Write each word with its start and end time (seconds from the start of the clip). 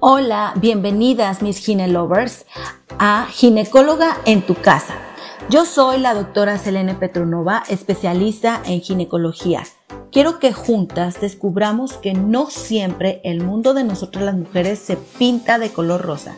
Hola, 0.00 0.52
bienvenidas 0.56 1.42
mis 1.42 1.58
ginelovers 1.58 2.44
a 2.98 3.28
Ginecóloga 3.30 4.18
en 4.26 4.42
tu 4.42 4.54
casa. 4.54 4.94
Yo 5.48 5.64
soy 5.64 5.98
la 5.98 6.12
doctora 6.12 6.58
Selene 6.58 6.94
Petronova, 6.94 7.62
especialista 7.68 8.60
en 8.66 8.82
ginecología. 8.82 9.62
Quiero 10.12 10.38
que 10.38 10.52
juntas 10.52 11.20
descubramos 11.20 11.94
que 11.94 12.14
no 12.14 12.50
siempre 12.50 13.20
el 13.24 13.42
mundo 13.42 13.74
de 13.74 13.84
nosotras 13.84 14.24
las 14.24 14.36
mujeres 14.36 14.80
se 14.80 14.96
pinta 14.96 15.58
de 15.58 15.70
color 15.70 16.02
rosa. 16.02 16.34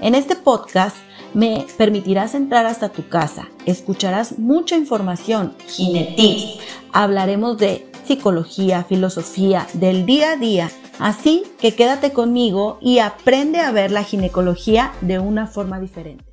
En 0.00 0.14
este 0.14 0.36
podcast 0.36 0.96
me 1.32 1.66
permitirás 1.78 2.34
entrar 2.34 2.66
hasta 2.66 2.90
tu 2.90 3.08
casa, 3.08 3.48
escucharás 3.66 4.38
mucha 4.38 4.76
información, 4.76 5.54
ginetics, 5.68 6.58
hablaremos 6.92 7.56
de 7.56 7.90
psicología, 8.04 8.84
filosofía, 8.84 9.68
del 9.74 10.06
día 10.06 10.32
a 10.32 10.36
día 10.36 10.70
Así 11.00 11.44
que 11.58 11.74
quédate 11.74 12.12
conmigo 12.12 12.76
y 12.82 12.98
aprende 12.98 13.60
a 13.60 13.72
ver 13.72 13.90
la 13.90 14.04
ginecología 14.04 14.92
de 15.00 15.18
una 15.18 15.46
forma 15.46 15.80
diferente. 15.80 16.26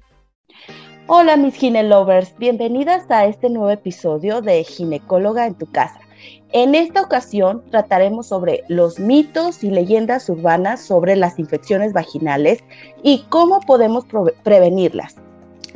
Hola 1.08 1.38
mis 1.38 1.56
ginelovers, 1.56 2.38
bienvenidas 2.38 3.10
a 3.10 3.26
este 3.28 3.50
nuevo 3.50 3.70
episodio 3.70 4.42
de 4.42 4.66
Ginecóloga 4.66 5.48
en 5.48 5.56
tu 5.56 5.72
casa. 5.72 6.02
En 6.52 6.76
esta 6.76 7.02
ocasión 7.02 7.64
trataremos 7.72 8.28
sobre 8.28 8.66
los 8.68 9.00
mitos 9.00 9.64
y 9.64 9.72
leyendas 9.72 10.28
urbanas 10.28 10.82
sobre 10.82 11.16
las 11.16 11.40
infecciones 11.40 11.94
vaginales 11.94 12.62
y 13.04 13.24
cómo 13.30 13.62
podemos 13.62 14.04
prevenirlas. 14.44 15.16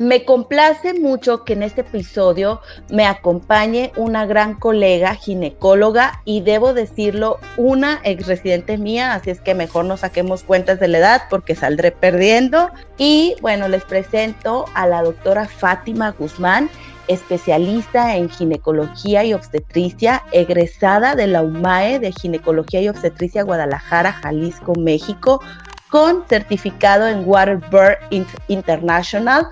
Me 0.01 0.25
complace 0.25 0.95
mucho 0.95 1.43
que 1.43 1.53
en 1.53 1.61
este 1.61 1.81
episodio 1.81 2.59
me 2.89 3.05
acompañe 3.05 3.91
una 3.95 4.25
gran 4.25 4.55
colega 4.55 5.13
ginecóloga 5.13 6.23
y 6.25 6.41
debo 6.41 6.73
decirlo, 6.73 7.37
una 7.55 8.01
ex 8.03 8.25
residente 8.25 8.79
mía, 8.79 9.13
así 9.13 9.29
es 9.29 9.41
que 9.41 9.53
mejor 9.53 9.85
no 9.85 9.97
saquemos 9.97 10.41
cuentas 10.41 10.79
de 10.79 10.87
la 10.87 10.97
edad 10.97 11.21
porque 11.29 11.53
saldré 11.53 11.91
perdiendo. 11.91 12.71
Y 12.97 13.35
bueno, 13.41 13.67
les 13.67 13.83
presento 13.85 14.65
a 14.73 14.87
la 14.87 15.03
doctora 15.03 15.47
Fátima 15.47 16.15
Guzmán, 16.17 16.67
especialista 17.07 18.15
en 18.15 18.27
ginecología 18.27 19.23
y 19.23 19.35
obstetricia, 19.35 20.23
egresada 20.31 21.13
de 21.13 21.27
la 21.27 21.43
UMAE 21.43 21.99
de 21.99 22.11
Ginecología 22.11 22.81
y 22.81 22.89
Obstetricia 22.89 23.43
Guadalajara, 23.43 24.13
Jalisco, 24.13 24.73
México, 24.73 25.43
con 25.91 26.25
certificado 26.27 27.07
en 27.07 27.21
Waterbird 27.27 27.99
International 28.47 29.51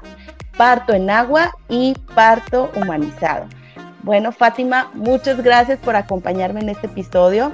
parto 0.59 0.93
en 0.93 1.09
agua 1.09 1.55
y 1.69 1.93
parto 2.13 2.69
humanizado. 2.75 3.45
Bueno, 4.03 4.33
Fátima, 4.33 4.91
muchas 4.93 5.41
gracias 5.41 5.79
por 5.79 5.95
acompañarme 5.95 6.59
en 6.59 6.67
este 6.67 6.87
episodio. 6.87 7.53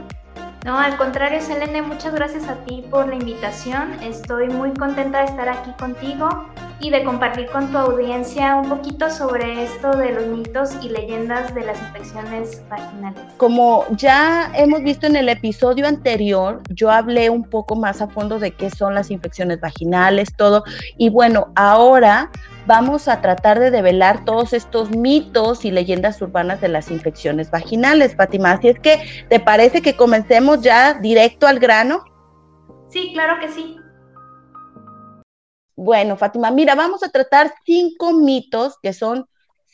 No, 0.65 0.79
al 0.79 0.97
contrario, 0.97 1.39
Selene, 1.39 1.83
muchas 1.83 2.15
gracias 2.15 2.47
a 2.47 2.55
ti 2.65 2.83
por 2.89 3.07
la 3.07 3.13
invitación. 3.13 3.93
Estoy 4.01 4.49
muy 4.49 4.73
contenta 4.73 5.19
de 5.19 5.25
estar 5.25 5.47
aquí 5.47 5.69
contigo 5.77 6.47
y 6.79 6.89
de 6.89 7.03
compartir 7.03 7.45
con 7.51 7.71
tu 7.71 7.77
audiencia 7.77 8.55
un 8.55 8.69
poquito 8.69 9.11
sobre 9.11 9.65
esto 9.65 9.91
de 9.91 10.11
los 10.11 10.25
mitos 10.25 10.71
y 10.81 10.89
leyendas 10.89 11.53
de 11.53 11.61
las 11.63 11.79
infecciones 11.79 12.63
vaginales. 12.67 13.21
Como 13.37 13.85
ya 13.91 14.51
hemos 14.55 14.81
visto 14.81 15.05
en 15.05 15.15
el 15.15 15.29
episodio 15.29 15.87
anterior, 15.87 16.63
yo 16.71 16.89
hablé 16.89 17.29
un 17.29 17.43
poco 17.43 17.75
más 17.75 18.01
a 18.01 18.07
fondo 18.07 18.39
de 18.39 18.49
qué 18.49 18.71
son 18.71 18.95
las 18.95 19.11
infecciones 19.11 19.61
vaginales, 19.61 20.35
todo. 20.35 20.63
Y 20.97 21.09
bueno, 21.09 21.51
ahora 21.55 22.31
vamos 22.65 23.07
a 23.07 23.21
tratar 23.21 23.59
de 23.59 23.71
develar 23.71 24.25
todos 24.25 24.53
estos 24.53 24.91
mitos 24.91 25.65
y 25.65 25.71
leyendas 25.71 26.21
urbanas 26.21 26.61
de 26.61 26.69
las 26.69 26.91
infecciones 26.91 27.51
vaginales, 27.51 28.15
Fátima. 28.15 28.51
Así 28.51 28.69
es 28.69 28.79
que, 28.79 28.99
¿te 29.29 29.39
parece 29.39 29.81
que 29.81 29.95
comencemos 29.95 30.61
ya 30.61 30.95
directo 30.95 31.47
al 31.47 31.59
grano? 31.59 32.03
Sí, 32.89 33.11
claro 33.13 33.39
que 33.39 33.49
sí. 33.49 33.77
Bueno, 35.75 36.15
Fátima, 36.15 36.51
mira, 36.51 36.73
vamos 36.75 37.03
a 37.03 37.09
tratar 37.09 37.53
cinco 37.65 38.13
mitos 38.13 38.77
que 38.81 38.93
son 38.93 39.27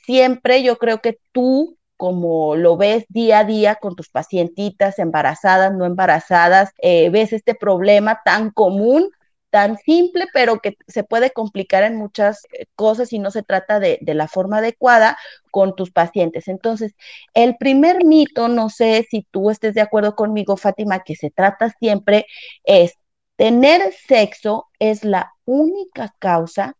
siempre, 0.06 0.64
yo 0.64 0.78
creo 0.78 1.00
que 1.00 1.20
tú, 1.32 1.78
como 1.96 2.56
lo 2.56 2.76
ves 2.76 3.06
día 3.10 3.40
a 3.40 3.44
día 3.44 3.76
con 3.76 3.96
tus 3.96 4.10
pacientitas 4.10 4.98
embarazadas, 4.98 5.74
no 5.74 5.86
embarazadas, 5.86 6.72
eh, 6.82 7.10
ves 7.12 7.34
este 7.34 7.54
problema 7.54 8.22
tan 8.26 8.50
común 8.50 9.12
tan 9.52 9.78
simple, 9.78 10.26
pero 10.34 10.60
que 10.60 10.78
se 10.88 11.04
puede 11.04 11.32
complicar 11.32 11.84
en 11.84 11.96
muchas 11.98 12.48
eh, 12.54 12.66
cosas 12.76 13.10
si 13.10 13.20
no 13.20 13.30
se 13.30 13.44
trata 13.44 13.80
de, 13.80 14.00
la 14.02 14.28
forma 14.28 14.58
adecuada 14.58 15.18
con 15.52 15.76
tus 15.76 15.92
pacientes. 15.92 16.48
Entonces, 16.48 16.94
el 17.34 17.58
primer 17.58 18.04
mito, 18.06 18.48
no 18.48 18.70
sé 18.70 19.06
si 19.10 19.28
tú 19.30 19.52
estés 19.52 19.76
de 19.76 19.82
acuerdo 19.82 20.16
conmigo, 20.16 20.58
Fátima, 20.58 21.04
que 21.04 21.16
se 21.16 21.30
trata 21.30 21.70
siempre 21.80 22.26
es 22.64 22.98
tener 23.36 23.94
sexo 24.08 24.68
es 24.80 25.04
la 25.04 25.34
única 25.46 26.14
causa 26.20 26.76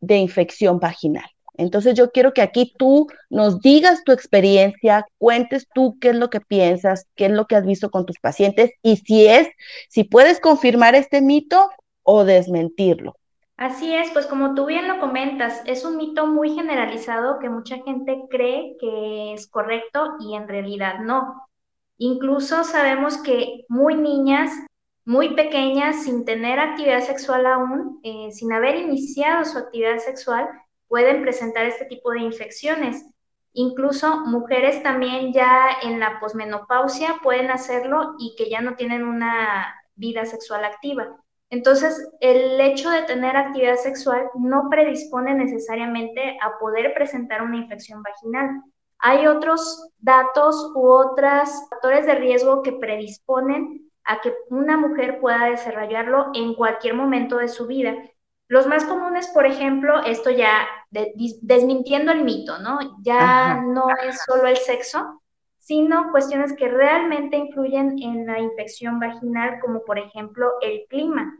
de 0.00 0.16
infección 0.16 0.78
vaginal. 0.80 1.24
Entonces 1.56 1.94
yo 1.94 2.10
quiero 2.10 2.32
que 2.34 2.42
aquí 2.42 2.74
tú 2.78 3.06
nos 3.30 3.60
digas 3.60 4.02
tu 4.04 4.12
experiencia, 4.12 5.06
cuentes 5.18 5.68
tú 5.72 5.98
qué 6.00 6.10
es 6.10 6.16
lo 6.16 6.28
que 6.28 6.40
piensas, 6.40 7.06
qué 7.14 7.26
es 7.26 7.30
lo 7.30 7.46
que 7.46 7.56
has 7.56 7.64
visto 7.64 7.90
con 7.90 8.06
tus 8.06 8.18
pacientes 8.18 8.72
y 8.82 8.96
si 8.96 9.26
es, 9.26 9.48
si 9.88 10.04
puedes 10.04 10.40
confirmar 10.40 10.94
este 10.96 11.20
mito 11.20 11.70
o 12.04 12.24
desmentirlo. 12.24 13.16
Así 13.56 13.94
es, 13.94 14.10
pues 14.10 14.26
como 14.26 14.54
tú 14.54 14.66
bien 14.66 14.88
lo 14.88 14.98
comentas, 14.98 15.62
es 15.66 15.84
un 15.84 15.96
mito 15.96 16.26
muy 16.26 16.54
generalizado 16.54 17.38
que 17.38 17.48
mucha 17.48 17.76
gente 17.84 18.24
cree 18.28 18.76
que 18.80 19.32
es 19.34 19.46
correcto 19.48 20.14
y 20.20 20.34
en 20.34 20.48
realidad 20.48 21.00
no. 21.00 21.48
Incluso 21.98 22.64
sabemos 22.64 23.18
que 23.18 23.64
muy 23.68 23.94
niñas, 23.94 24.50
muy 25.04 25.34
pequeñas, 25.34 26.02
sin 26.02 26.24
tener 26.24 26.58
actividad 26.58 27.00
sexual 27.00 27.46
aún, 27.46 28.00
eh, 28.02 28.32
sin 28.32 28.52
haber 28.52 28.76
iniciado 28.76 29.44
su 29.44 29.58
actividad 29.58 29.98
sexual, 29.98 30.48
pueden 30.88 31.22
presentar 31.22 31.66
este 31.66 31.84
tipo 31.84 32.10
de 32.10 32.20
infecciones. 32.20 33.06
Incluso 33.52 34.24
mujeres 34.26 34.82
también 34.82 35.32
ya 35.32 35.68
en 35.82 36.00
la 36.00 36.18
posmenopausia 36.18 37.20
pueden 37.22 37.52
hacerlo 37.52 38.14
y 38.18 38.34
que 38.36 38.50
ya 38.50 38.60
no 38.60 38.74
tienen 38.74 39.04
una 39.04 39.76
vida 39.94 40.24
sexual 40.24 40.64
activa. 40.64 41.23
Entonces, 41.54 42.10
el 42.18 42.60
hecho 42.60 42.90
de 42.90 43.02
tener 43.02 43.36
actividad 43.36 43.76
sexual 43.76 44.28
no 44.34 44.66
predispone 44.68 45.34
necesariamente 45.34 46.36
a 46.42 46.58
poder 46.58 46.92
presentar 46.94 47.42
una 47.42 47.58
infección 47.58 48.02
vaginal. 48.02 48.60
Hay 48.98 49.28
otros 49.28 49.88
datos 49.98 50.72
u 50.74 50.84
otros 50.88 51.48
factores 51.70 52.06
de 52.06 52.16
riesgo 52.16 52.60
que 52.62 52.72
predisponen 52.72 53.88
a 54.02 54.20
que 54.20 54.34
una 54.50 54.76
mujer 54.76 55.20
pueda 55.20 55.44
desarrollarlo 55.44 56.32
en 56.34 56.54
cualquier 56.56 56.94
momento 56.94 57.36
de 57.36 57.46
su 57.46 57.68
vida. 57.68 57.94
Los 58.48 58.66
más 58.66 58.84
comunes, 58.84 59.28
por 59.28 59.46
ejemplo, 59.46 60.02
esto 60.02 60.30
ya 60.30 60.66
desmintiendo 60.90 62.10
el 62.10 62.24
mito, 62.24 62.58
¿no? 62.58 62.80
Ya 63.02 63.62
no 63.62 63.84
es 64.02 64.20
solo 64.26 64.48
el 64.48 64.56
sexo, 64.56 65.22
sino 65.58 66.10
cuestiones 66.10 66.52
que 66.54 66.66
realmente 66.66 67.36
influyen 67.36 67.96
en 68.02 68.26
la 68.26 68.40
infección 68.40 68.98
vaginal, 68.98 69.60
como 69.60 69.84
por 69.84 70.00
ejemplo 70.00 70.50
el 70.60 70.84
clima. 70.88 71.38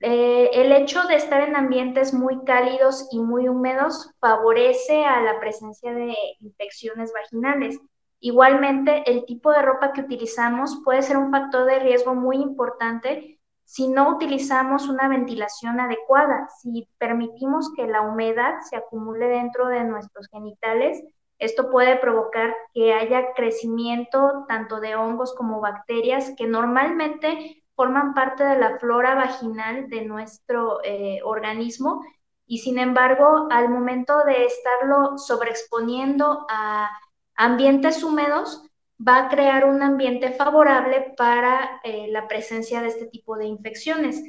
Eh, 0.00 0.50
el 0.52 0.72
hecho 0.72 1.02
de 1.04 1.16
estar 1.16 1.40
en 1.40 1.56
ambientes 1.56 2.12
muy 2.12 2.44
cálidos 2.44 3.08
y 3.10 3.18
muy 3.18 3.48
húmedos 3.48 4.10
favorece 4.20 5.04
a 5.04 5.22
la 5.22 5.40
presencia 5.40 5.92
de 5.92 6.14
infecciones 6.40 7.12
vaginales. 7.12 7.80
Igualmente, 8.20 9.02
el 9.10 9.24
tipo 9.24 9.50
de 9.52 9.62
ropa 9.62 9.92
que 9.92 10.02
utilizamos 10.02 10.80
puede 10.84 11.02
ser 11.02 11.16
un 11.16 11.30
factor 11.30 11.66
de 11.66 11.78
riesgo 11.78 12.14
muy 12.14 12.36
importante 12.36 13.36
si 13.66 13.88
no 13.88 14.10
utilizamos 14.10 14.88
una 14.88 15.08
ventilación 15.08 15.80
adecuada, 15.80 16.48
si 16.62 16.88
permitimos 16.98 17.72
que 17.74 17.88
la 17.88 18.00
humedad 18.00 18.60
se 18.60 18.76
acumule 18.76 19.26
dentro 19.26 19.66
de 19.66 19.82
nuestros 19.82 20.28
genitales, 20.28 21.02
esto 21.38 21.68
puede 21.68 21.96
provocar 21.96 22.54
que 22.72 22.94
haya 22.94 23.34
crecimiento 23.34 24.44
tanto 24.46 24.80
de 24.80 24.94
hongos 24.94 25.34
como 25.34 25.60
bacterias 25.60 26.32
que 26.38 26.46
normalmente 26.46 27.64
forman 27.76 28.14
parte 28.14 28.42
de 28.42 28.58
la 28.58 28.78
flora 28.78 29.14
vaginal 29.14 29.88
de 29.88 30.04
nuestro 30.04 30.80
eh, 30.82 31.20
organismo 31.22 32.02
y 32.46 32.58
sin 32.58 32.78
embargo 32.78 33.48
al 33.50 33.68
momento 33.68 34.24
de 34.24 34.46
estarlo 34.46 35.18
sobreexponiendo 35.18 36.46
a 36.48 36.90
ambientes 37.36 38.02
húmedos 38.02 38.62
va 39.06 39.26
a 39.26 39.28
crear 39.28 39.66
un 39.66 39.82
ambiente 39.82 40.32
favorable 40.32 41.12
para 41.18 41.80
eh, 41.84 42.08
la 42.08 42.26
presencia 42.26 42.80
de 42.80 42.88
este 42.88 43.06
tipo 43.06 43.36
de 43.36 43.44
infecciones. 43.44 44.22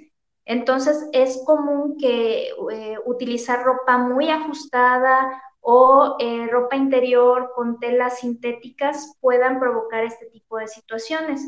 Entonces 0.44 1.07
es 1.13 1.42
común 1.45 1.98
que 1.98 2.50
eh, 2.50 2.98
utilizar 3.06 3.63
ropa 3.63 3.98
muy 3.98 4.30
ajustada 4.30 5.42
o 5.62 6.18
ropa 6.50 6.77
interior 6.77 7.51
con 7.54 7.77
telas 7.80 8.19
sintéticas 8.19 9.18
puedan 9.19 9.60
provocar 9.60 10.06
este 10.06 10.27
tipo 10.27 10.57
de 10.57 10.68
situaciones. 10.68 11.42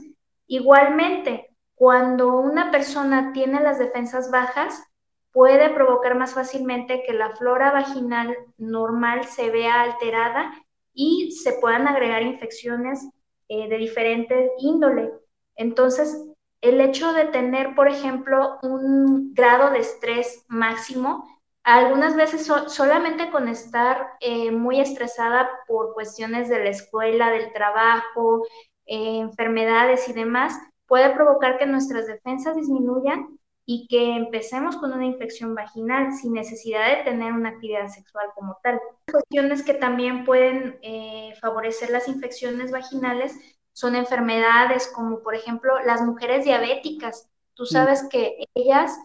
Igualmente, 0.45 1.48
cuando 1.79 2.35
una 2.35 2.71
persona 2.71 3.31
tiene 3.31 3.61
las 3.61 3.79
defensas 3.79 4.29
bajas, 4.31 4.83
puede 5.31 5.69
provocar 5.69 6.13
más 6.17 6.33
fácilmente 6.33 7.03
que 7.07 7.13
la 7.13 7.29
flora 7.37 7.71
vaginal 7.71 8.35
normal 8.57 9.23
se 9.23 9.49
vea 9.49 9.83
alterada 9.83 10.51
y 10.93 11.31
se 11.31 11.53
puedan 11.53 11.87
agregar 11.87 12.21
infecciones 12.21 13.07
eh, 13.47 13.69
de 13.69 13.77
diferente 13.77 14.51
índole. 14.57 15.09
Entonces, 15.55 16.27
el 16.59 16.81
hecho 16.81 17.13
de 17.13 17.27
tener, 17.27 17.73
por 17.75 17.87
ejemplo, 17.87 18.57
un 18.61 19.33
grado 19.33 19.71
de 19.71 19.79
estrés 19.79 20.43
máximo, 20.49 21.29
algunas 21.63 22.17
veces 22.17 22.45
solamente 22.67 23.31
con 23.31 23.47
estar 23.47 24.05
eh, 24.19 24.51
muy 24.51 24.81
estresada 24.81 25.49
por 25.65 25.93
cuestiones 25.93 26.49
de 26.49 26.61
la 26.61 26.71
escuela, 26.71 27.31
del 27.31 27.53
trabajo, 27.53 28.45
eh, 28.85 29.19
enfermedades 29.19 30.09
y 30.09 30.13
demás, 30.13 30.59
puede 30.89 31.11
provocar 31.11 31.57
que 31.57 31.67
nuestras 31.67 32.07
defensas 32.07 32.57
disminuyan 32.57 33.39
y 33.65 33.87
que 33.87 34.15
empecemos 34.15 34.75
con 34.77 34.91
una 34.91 35.05
infección 35.05 35.53
vaginal 35.53 36.11
sin 36.11 36.33
necesidad 36.33 36.97
de 36.97 37.03
tener 37.03 37.31
una 37.31 37.49
actividad 37.49 37.87
sexual 37.87 38.25
como 38.33 38.57
tal. 38.63 38.81
Cuestiones 39.11 39.61
que 39.61 39.75
también 39.75 40.25
pueden 40.25 40.79
eh, 40.81 41.35
favorecer 41.39 41.91
las 41.91 42.07
infecciones 42.07 42.71
vaginales 42.71 43.37
son 43.71 43.95
enfermedades 43.95 44.87
como 44.87 45.21
por 45.21 45.35
ejemplo 45.35 45.79
las 45.85 46.01
mujeres 46.01 46.45
diabéticas. 46.45 47.29
Tú 47.53 47.67
sabes 47.67 48.07
que 48.09 48.47
ellas 48.55 48.97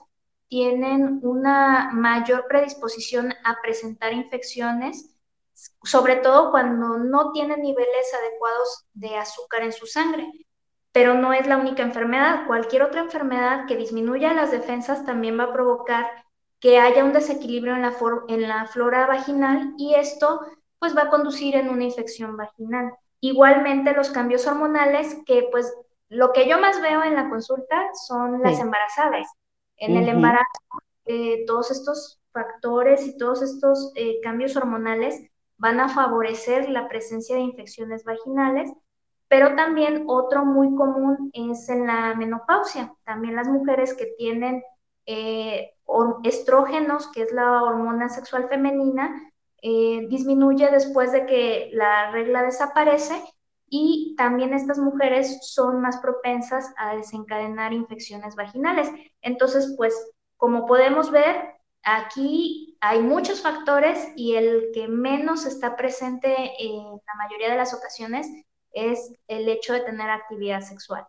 tienen 0.49 1.21
una 1.23 1.91
mayor 1.93 2.47
predisposición 2.49 3.35
a 3.45 3.61
presentar 3.63 4.15
infecciones, 4.15 5.15
sobre 5.83 6.17
todo 6.17 6.51
cuando 6.51 6.97
no 6.97 7.33
tienen 7.33 7.61
niveles 7.61 8.15
adecuados 8.19 8.87
de 8.95 9.17
azúcar 9.17 9.63
en 9.63 9.73
su 9.73 9.87
sangre 9.87 10.27
pero 10.95 11.15
no 11.15 11.33
es 11.33 11.49
la 11.49 11.57
única 11.57 11.83
enfermedad. 11.83 12.47
Cualquier 12.47 12.85
otra 12.85 13.01
enfermedad 13.01 13.67
que 13.67 13.77
disminuya 13.77 14.33
las 14.33 14.53
defensas 14.53 15.05
también 15.05 15.37
va 15.37 15.45
a 15.45 15.53
provocar 15.53 16.07
que 16.61 16.79
haya 16.79 17.05
un 17.05 17.13
desequilibrio 17.13 17.75
en 17.75 17.83
la, 17.83 17.97
en 18.29 18.43
la 18.43 18.67
flora 18.67 19.05
vaginal 19.09 19.75
y 19.77 19.95
esto 19.95 20.41
pues 20.79 20.97
va 20.97 21.03
a 21.03 21.11
conducir 21.11 21.57
en 21.57 21.69
una 21.69 21.83
infección 21.83 22.37
vaginal. 22.37 22.93
Igualmente 23.19 23.93
los 23.93 24.11
cambios 24.11 24.47
hormonales 24.47 25.17
que 25.27 25.49
pues 25.51 25.75
lo 26.11 26.33
que 26.33 26.49
yo 26.49 26.61
más 26.61 26.81
veo 26.81 27.03
en 27.03 27.17
la 27.17 27.29
consulta 27.29 27.91
son 28.07 28.41
las 28.41 28.61
embarazadas. 28.61 29.27
En 29.77 29.97
el 29.97 30.09
embarazo, 30.09 30.45
eh, 31.07 31.45
todos 31.45 31.73
estos 31.73 32.21
factores 32.31 33.05
y 33.05 33.19
todos 33.19 33.43
estos 33.43 33.91
eh, 33.97 34.21
cambios 34.23 34.57
hormonales 34.57 35.21
van 35.57 35.81
a 35.81 35.89
favorecer 35.89 36.71
la 36.71 36.87
presencia 36.87 37.35
de 37.35 37.43
infecciones 37.43 38.05
vaginales 38.05 38.71
pero 39.35 39.57
también 39.57 40.05
otro 40.07 40.45
muy 40.45 40.77
común 40.77 41.33
es 41.33 41.69
en 41.69 41.89
la 41.89 42.15
menopausia. 42.15 42.95
También 43.03 43.35
las 43.35 43.49
mujeres 43.49 43.93
que 43.93 44.15
tienen 44.17 44.63
eh, 45.07 45.73
estrógenos, 46.23 47.09
que 47.09 47.23
es 47.23 47.33
la 47.33 47.65
hormona 47.65 48.09
sexual 48.09 48.49
femenina, 48.49 49.13
eh, 49.61 50.07
disminuye 50.09 50.71
después 50.71 51.11
de 51.11 51.27
que 51.27 51.69
la 51.73 52.13
regla 52.13 52.45
desaparece 52.45 53.21
y 53.69 54.15
también 54.17 54.55
estas 54.55 54.79
mujeres 54.79 55.41
son 55.43 55.81
más 55.81 55.99
propensas 55.99 56.73
a 56.77 56.95
desencadenar 56.95 57.73
infecciones 57.73 58.37
vaginales. 58.37 58.89
Entonces, 59.21 59.75
pues, 59.77 60.13
como 60.37 60.65
podemos 60.65 61.11
ver, 61.11 61.55
aquí 61.83 62.79
hay 62.81 63.01
muchos 63.03 63.43
factores 63.43 64.13
y 64.15 64.37
el 64.37 64.71
que 64.73 64.87
menos 64.87 65.45
está 65.45 65.75
presente 65.75 66.53
en 66.61 66.85
la 66.85 67.15
mayoría 67.19 67.51
de 67.51 67.57
las 67.57 67.75
ocasiones 67.75 68.29
es 68.75 69.13
el 69.29 69.49
hecho 69.49 69.73
de 69.73 69.81
tener 69.81 70.11
actividad 70.11 70.61
sexual. 70.61 71.05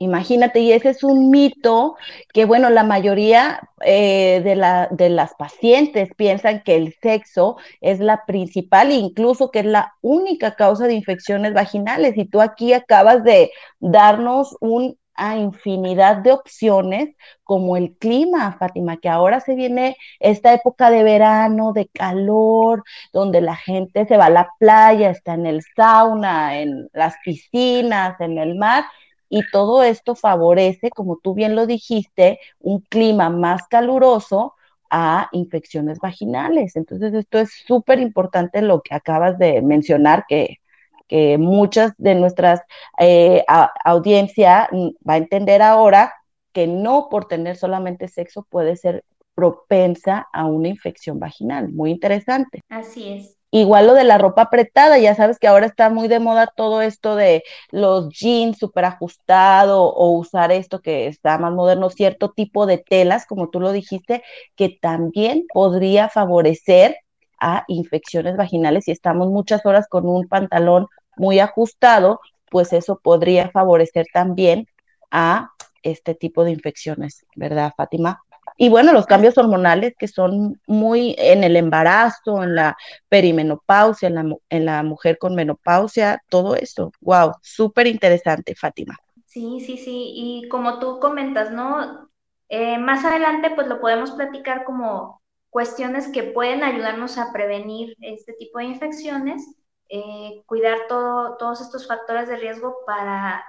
Imagínate, 0.00 0.60
y 0.60 0.70
ese 0.72 0.90
es 0.90 1.02
un 1.02 1.28
mito 1.28 1.96
que, 2.32 2.44
bueno, 2.44 2.70
la 2.70 2.84
mayoría 2.84 3.68
eh, 3.80 4.40
de, 4.44 4.54
la, 4.54 4.86
de 4.92 5.08
las 5.08 5.34
pacientes 5.34 6.10
piensan 6.16 6.62
que 6.62 6.76
el 6.76 6.94
sexo 7.02 7.56
es 7.80 7.98
la 7.98 8.24
principal 8.24 8.92
incluso 8.92 9.50
que 9.50 9.58
es 9.58 9.66
la 9.66 9.94
única 10.00 10.54
causa 10.54 10.86
de 10.86 10.94
infecciones 10.94 11.52
vaginales. 11.52 12.16
Y 12.16 12.26
tú 12.26 12.40
aquí 12.40 12.72
acabas 12.74 13.24
de 13.24 13.50
darnos 13.80 14.56
un 14.60 14.96
a 15.18 15.36
infinidad 15.36 16.18
de 16.18 16.32
opciones 16.32 17.14
como 17.44 17.76
el 17.76 17.96
clima, 17.98 18.52
Fátima, 18.58 18.98
que 18.98 19.08
ahora 19.08 19.40
se 19.40 19.54
viene 19.54 19.96
esta 20.20 20.54
época 20.54 20.90
de 20.90 21.02
verano, 21.02 21.72
de 21.72 21.88
calor, 21.88 22.84
donde 23.12 23.40
la 23.40 23.56
gente 23.56 24.06
se 24.06 24.16
va 24.16 24.26
a 24.26 24.30
la 24.30 24.48
playa, 24.58 25.10
está 25.10 25.34
en 25.34 25.46
el 25.46 25.62
sauna, 25.76 26.60
en 26.60 26.88
las 26.92 27.16
piscinas, 27.24 28.20
en 28.20 28.38
el 28.38 28.54
mar, 28.56 28.84
y 29.28 29.42
todo 29.50 29.82
esto 29.82 30.14
favorece, 30.14 30.90
como 30.90 31.18
tú 31.22 31.34
bien 31.34 31.54
lo 31.56 31.66
dijiste, 31.66 32.38
un 32.60 32.80
clima 32.80 33.28
más 33.28 33.66
caluroso 33.68 34.54
a 34.90 35.28
infecciones 35.32 35.98
vaginales. 35.98 36.76
Entonces, 36.76 37.12
esto 37.14 37.38
es 37.38 37.52
súper 37.66 38.00
importante 38.00 38.62
lo 38.62 38.82
que 38.82 38.94
acabas 38.94 39.38
de 39.38 39.60
mencionar, 39.62 40.24
que 40.28 40.58
que 41.08 41.38
muchas 41.38 41.92
de 41.98 42.14
nuestras 42.14 42.60
eh, 42.98 43.44
audiencia 43.84 44.68
mm, 44.70 44.88
va 45.08 45.14
a 45.14 45.18
entender 45.18 45.62
ahora 45.62 46.14
que 46.52 46.66
no 46.66 47.08
por 47.10 47.26
tener 47.26 47.56
solamente 47.56 48.08
sexo 48.08 48.46
puede 48.48 48.76
ser 48.76 49.04
propensa 49.34 50.26
a 50.32 50.46
una 50.46 50.68
infección 50.68 51.20
vaginal. 51.20 51.70
Muy 51.70 51.90
interesante. 51.90 52.60
Así 52.68 53.08
es. 53.08 53.38
Igual 53.50 53.86
lo 53.86 53.94
de 53.94 54.04
la 54.04 54.18
ropa 54.18 54.42
apretada, 54.42 54.98
ya 54.98 55.14
sabes 55.14 55.38
que 55.38 55.46
ahora 55.46 55.64
está 55.64 55.88
muy 55.88 56.06
de 56.06 56.20
moda 56.20 56.52
todo 56.54 56.82
esto 56.82 57.16
de 57.16 57.44
los 57.70 58.10
jeans 58.10 58.58
súper 58.58 58.84
ajustados 58.84 59.92
o 59.94 60.10
usar 60.10 60.52
esto 60.52 60.80
que 60.80 61.06
está 61.06 61.38
más 61.38 61.52
moderno, 61.52 61.88
cierto 61.88 62.30
tipo 62.30 62.66
de 62.66 62.76
telas, 62.76 63.24
como 63.24 63.48
tú 63.48 63.60
lo 63.60 63.72
dijiste, 63.72 64.22
que 64.54 64.76
también 64.82 65.46
podría 65.54 66.10
favorecer 66.10 66.96
a 67.40 67.64
infecciones 67.68 68.36
vaginales. 68.36 68.84
Si 68.84 68.90
estamos 68.90 69.28
muchas 69.28 69.64
horas 69.64 69.86
con 69.88 70.06
un 70.06 70.28
pantalón 70.28 70.88
muy 71.18 71.40
ajustado, 71.40 72.20
pues 72.50 72.72
eso 72.72 72.98
podría 73.02 73.50
favorecer 73.50 74.06
también 74.12 74.66
a 75.10 75.50
este 75.82 76.14
tipo 76.14 76.44
de 76.44 76.52
infecciones, 76.52 77.24
¿verdad, 77.36 77.72
Fátima? 77.76 78.22
Y 78.60 78.68
bueno, 78.70 78.92
los 78.92 79.06
cambios 79.06 79.38
hormonales 79.38 79.94
que 79.96 80.08
son 80.08 80.60
muy 80.66 81.14
en 81.16 81.44
el 81.44 81.54
embarazo, 81.54 82.42
en 82.42 82.56
la 82.56 82.76
perimenopausia, 83.08 84.08
en 84.08 84.64
la, 84.64 84.82
mujer 84.82 85.16
con 85.18 85.36
menopausia, 85.36 86.20
todo 86.28 86.56
eso. 86.56 86.90
Wow, 87.00 87.34
súper 87.40 87.86
interesante, 87.86 88.56
Fátima. 88.56 88.96
Sí, 89.26 89.60
sí, 89.60 89.78
sí. 89.78 90.12
Y 90.14 90.48
como 90.48 90.80
tú 90.80 90.98
comentas, 90.98 91.52
¿no? 91.52 92.08
Eh, 92.48 92.78
más 92.78 93.04
adelante, 93.04 93.50
pues 93.54 93.68
lo 93.68 93.80
podemos 93.80 94.10
platicar 94.12 94.64
como 94.64 95.22
cuestiones 95.50 96.08
que 96.08 96.24
pueden 96.24 96.64
ayudarnos 96.64 97.16
a 97.16 97.32
prevenir 97.32 97.96
este 98.00 98.32
tipo 98.32 98.58
de 98.58 98.64
infecciones, 98.64 99.54
eh, 99.88 100.42
cuidar 100.46 100.78
todo, 100.88 101.36
todos 101.36 101.60
estos 101.60 101.86
factores 101.86 102.28
de 102.28 102.36
riesgo 102.36 102.76
para 102.86 103.44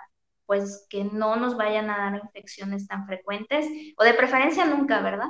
pues 0.46 0.88
que 0.90 1.04
no 1.04 1.36
nos 1.36 1.56
vayan 1.56 1.92
a 1.92 1.98
dar 1.98 2.22
infecciones 2.24 2.88
tan 2.88 3.06
frecuentes 3.06 3.68
o 3.98 4.04
de 4.04 4.16
preferencia 4.16 4.66
nunca, 4.66 5.00
¿verdad? 5.00 5.28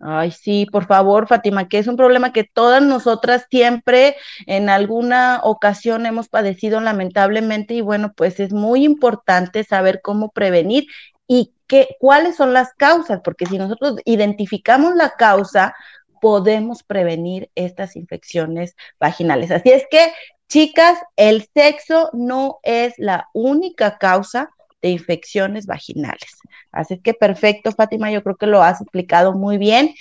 Ay, 0.00 0.30
sí, 0.30 0.66
por 0.70 0.86
favor, 0.86 1.26
Fátima, 1.26 1.68
que 1.68 1.78
es 1.78 1.88
un 1.88 1.96
problema 1.96 2.32
que 2.32 2.44
todas 2.44 2.82
nosotras 2.82 3.46
siempre 3.50 4.16
en 4.46 4.68
alguna 4.68 5.40
ocasión 5.42 6.06
hemos 6.06 6.28
padecido 6.28 6.80
lamentablemente 6.80 7.74
y 7.74 7.80
bueno, 7.80 8.12
pues 8.14 8.38
es 8.38 8.52
muy 8.52 8.84
importante 8.84 9.64
saber 9.64 10.00
cómo 10.02 10.30
prevenir 10.30 10.86
y 11.26 11.54
qué, 11.66 11.96
cuáles 11.98 12.36
son 12.36 12.52
las 12.52 12.74
causas, 12.74 13.20
porque 13.24 13.46
si 13.46 13.58
nosotros 13.58 13.96
identificamos 14.04 14.94
la 14.94 15.10
causa, 15.10 15.74
podemos 16.20 16.82
prevenir 16.82 17.50
estas 17.54 17.96
infecciones 17.96 18.76
vaginales. 19.00 19.50
Así 19.50 19.70
es 19.70 19.84
que, 19.90 20.12
chicas, 20.48 20.98
el 21.16 21.46
sexo 21.54 22.10
no 22.12 22.58
es 22.62 22.94
la 22.98 23.28
única 23.34 23.98
causa 23.98 24.50
de 24.82 24.90
infecciones 24.90 25.66
vaginales. 25.66 26.38
Así 26.72 26.98
que 27.00 27.14
perfecto, 27.14 27.72
Fátima, 27.72 28.10
yo 28.10 28.22
creo 28.22 28.36
que 28.36 28.46
lo 28.46 28.62
has 28.62 28.80
explicado 28.80 29.32
muy 29.32 29.58
bien. 29.58 29.94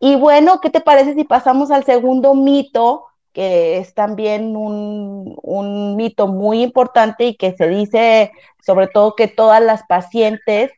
Y 0.00 0.16
bueno, 0.16 0.60
¿qué 0.60 0.70
te 0.70 0.80
parece 0.80 1.14
si 1.14 1.24
pasamos 1.24 1.70
al 1.70 1.84
segundo 1.84 2.34
mito, 2.34 3.04
que 3.32 3.78
es 3.78 3.94
también 3.94 4.56
un, 4.56 5.36
un 5.42 5.96
mito 5.96 6.28
muy 6.28 6.62
importante 6.62 7.24
y 7.24 7.36
que 7.36 7.54
se 7.56 7.68
dice 7.68 8.32
sobre 8.64 8.88
todo 8.88 9.14
que 9.16 9.28
todas 9.28 9.62
las 9.62 9.82
pacientes 9.88 10.72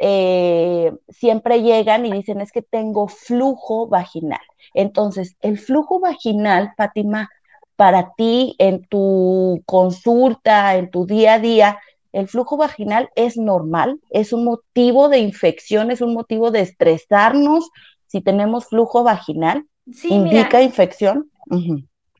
eh, 0.00 0.92
siempre 1.08 1.62
llegan 1.62 2.06
y 2.06 2.12
dicen 2.12 2.40
es 2.40 2.52
que 2.52 2.62
tengo 2.62 3.08
flujo 3.08 3.88
vaginal. 3.88 4.40
Entonces, 4.74 5.36
el 5.40 5.58
flujo 5.58 6.00
vaginal, 6.00 6.72
Fátima, 6.76 7.30
para 7.76 8.12
ti 8.16 8.56
en 8.58 8.84
tu 8.86 9.62
consulta, 9.66 10.76
en 10.76 10.90
tu 10.90 11.06
día 11.06 11.34
a 11.34 11.38
día, 11.38 11.78
el 12.12 12.28
flujo 12.28 12.56
vaginal 12.56 13.10
es 13.14 13.36
normal, 13.36 14.00
es 14.10 14.32
un 14.32 14.44
motivo 14.44 15.08
de 15.08 15.18
infección, 15.18 15.90
es 15.90 16.00
un 16.00 16.14
motivo 16.14 16.50
de 16.50 16.60
estresarnos 16.60 17.70
si 18.06 18.22
tenemos 18.22 18.66
flujo 18.66 19.02
vaginal, 19.02 19.66
indica 20.04 20.62
infección. 20.62 21.30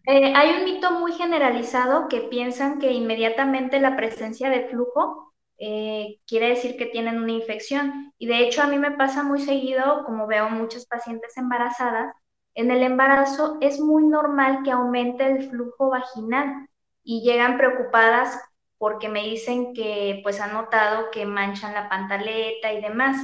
Eh, 0.06 0.32
hay 0.36 0.58
un 0.58 0.64
mito 0.64 0.90
muy 0.92 1.12
generalizado 1.12 2.08
que 2.08 2.20
piensan 2.20 2.78
que 2.78 2.92
inmediatamente 2.92 3.80
la 3.80 3.96
presencia 3.96 4.50
de 4.50 4.68
flujo 4.68 5.32
eh, 5.58 6.18
quiere 6.26 6.50
decir 6.50 6.76
que 6.76 6.86
tienen 6.86 7.18
una 7.18 7.32
infección. 7.32 8.12
Y 8.18 8.26
de 8.26 8.40
hecho 8.40 8.62
a 8.62 8.66
mí 8.66 8.78
me 8.78 8.92
pasa 8.92 9.22
muy 9.22 9.40
seguido, 9.40 10.04
como 10.04 10.26
veo 10.26 10.50
muchas 10.50 10.86
pacientes 10.86 11.36
embarazadas, 11.36 12.14
en 12.56 12.70
el 12.70 12.82
embarazo 12.82 13.58
es 13.60 13.78
muy 13.78 14.04
normal 14.04 14.62
que 14.64 14.72
aumente 14.72 15.24
el 15.24 15.48
flujo 15.50 15.90
vaginal 15.90 16.68
y 17.04 17.20
llegan 17.22 17.58
preocupadas 17.58 18.40
porque 18.78 19.08
me 19.08 19.22
dicen 19.22 19.74
que 19.74 20.20
pues 20.22 20.40
han 20.40 20.54
notado 20.54 21.10
que 21.10 21.26
manchan 21.26 21.74
la 21.74 21.88
pantaleta 21.88 22.72
y 22.72 22.80
demás. 22.80 23.18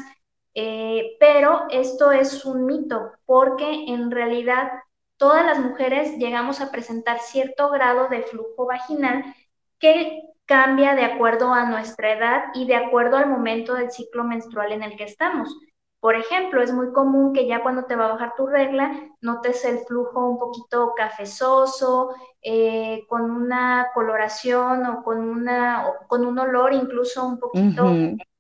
Eh, 0.55 1.17
pero 1.19 1.65
esto 1.71 2.13
es 2.13 2.45
un 2.45 2.67
mito, 2.67 3.13
porque 3.25 3.87
en 3.89 4.11
realidad 4.11 4.71
todas 5.17 5.47
las 5.47 5.59
mujeres 5.59 6.19
llegamos 6.19 6.61
a 6.61 6.71
presentar 6.71 7.19
cierto 7.19 7.71
grado 7.71 8.09
de 8.09 8.23
flujo 8.23 8.67
vaginal 8.67 9.25
que 9.79 10.23
cambia 10.45 10.95
de 10.95 11.05
acuerdo 11.05 11.55
a 11.55 11.65
nuestra 11.65 12.13
edad 12.13 12.45
y 12.53 12.67
de 12.67 12.77
acuerdo 12.77 13.17
al 13.17 13.31
momento 13.31 13.75
del 13.75 13.91
ciclo 13.91 14.25
menstrual 14.25 14.73
en 14.73 14.83
el 14.83 14.97
que 14.97 15.05
estamos. 15.05 15.57
Por 16.03 16.17
ejemplo, 16.17 16.61
es 16.61 16.73
muy 16.73 16.91
común 16.91 17.33
que 17.33 17.47
ya 17.47 17.63
cuando 17.63 17.85
te 17.85 17.95
va 17.95 18.07
a 18.07 18.13
bajar 18.15 18.33
tu 18.37 18.49
regla, 18.49 18.91
notes 19.21 19.65
el 19.65 19.79
flujo 19.87 20.31
un 20.31 20.37
poquito 20.37 20.95
cafezoso, 20.97 22.11
eh, 22.43 23.05
con 23.09 23.31
una 23.31 23.87
coloración 23.95 24.85
o 24.85 25.05
con, 25.05 25.21
una, 25.21 25.85
con 26.09 26.27
un 26.27 26.41
olor 26.41 26.73
incluso 26.73 27.25
un 27.25 27.39
poquito 27.39 27.85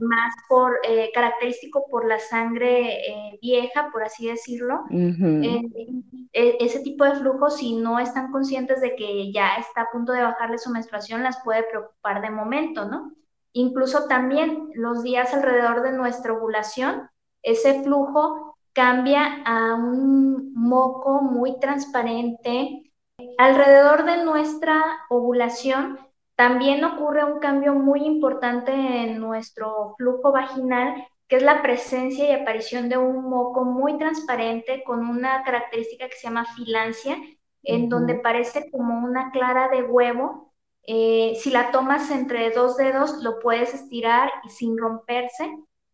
más 0.00 0.34
por, 0.48 0.80
eh, 0.82 1.12
característico 1.14 1.84
por 1.88 2.04
la 2.04 2.18
sangre 2.18 3.08
eh, 3.08 3.38
vieja, 3.40 3.90
por 3.92 4.02
así 4.02 4.26
decirlo. 4.26 4.80
E, 4.90 6.56
ese 6.58 6.80
tipo 6.80 7.04
de 7.04 7.14
flujo, 7.14 7.48
si 7.48 7.76
no 7.76 8.00
están 8.00 8.32
conscientes 8.32 8.80
de 8.80 8.96
que 8.96 9.30
ya 9.30 9.54
está 9.54 9.82
a 9.82 9.90
punto 9.92 10.10
de 10.10 10.24
bajarle 10.24 10.58
su 10.58 10.70
menstruación, 10.70 11.22
las 11.22 11.40
puede 11.44 11.62
preocupar 11.62 12.22
de 12.22 12.30
momento, 12.30 12.86
¿no? 12.86 13.12
Incluso 13.52 14.08
también 14.08 14.70
los 14.74 15.04
días 15.04 15.32
alrededor 15.32 15.82
de 15.82 15.92
nuestra 15.92 16.32
ovulación, 16.32 17.08
ese 17.42 17.82
flujo 17.82 18.56
cambia 18.72 19.42
a 19.44 19.74
un 19.74 20.54
moco 20.54 21.22
muy 21.22 21.58
transparente. 21.60 22.92
Alrededor 23.38 24.04
de 24.04 24.24
nuestra 24.24 24.82
ovulación 25.10 25.98
también 26.36 26.84
ocurre 26.84 27.24
un 27.24 27.40
cambio 27.40 27.74
muy 27.74 28.04
importante 28.04 28.72
en 28.72 29.20
nuestro 29.20 29.94
flujo 29.98 30.32
vaginal, 30.32 31.06
que 31.28 31.36
es 31.36 31.42
la 31.42 31.62
presencia 31.62 32.28
y 32.28 32.32
aparición 32.32 32.88
de 32.88 32.96
un 32.96 33.28
moco 33.28 33.64
muy 33.64 33.98
transparente 33.98 34.82
con 34.84 35.08
una 35.08 35.42
característica 35.44 36.08
que 36.08 36.16
se 36.16 36.28
llama 36.28 36.46
filancia, 36.56 37.16
en 37.62 37.88
donde 37.88 38.16
parece 38.16 38.70
como 38.70 39.04
una 39.04 39.30
clara 39.30 39.68
de 39.68 39.82
huevo. 39.82 40.52
Eh, 40.84 41.34
si 41.40 41.50
la 41.50 41.70
tomas 41.70 42.10
entre 42.10 42.50
dos 42.50 42.76
dedos, 42.76 43.22
lo 43.22 43.38
puedes 43.38 43.72
estirar 43.72 44.32
y 44.44 44.50
sin 44.50 44.76
romperse. 44.76 45.48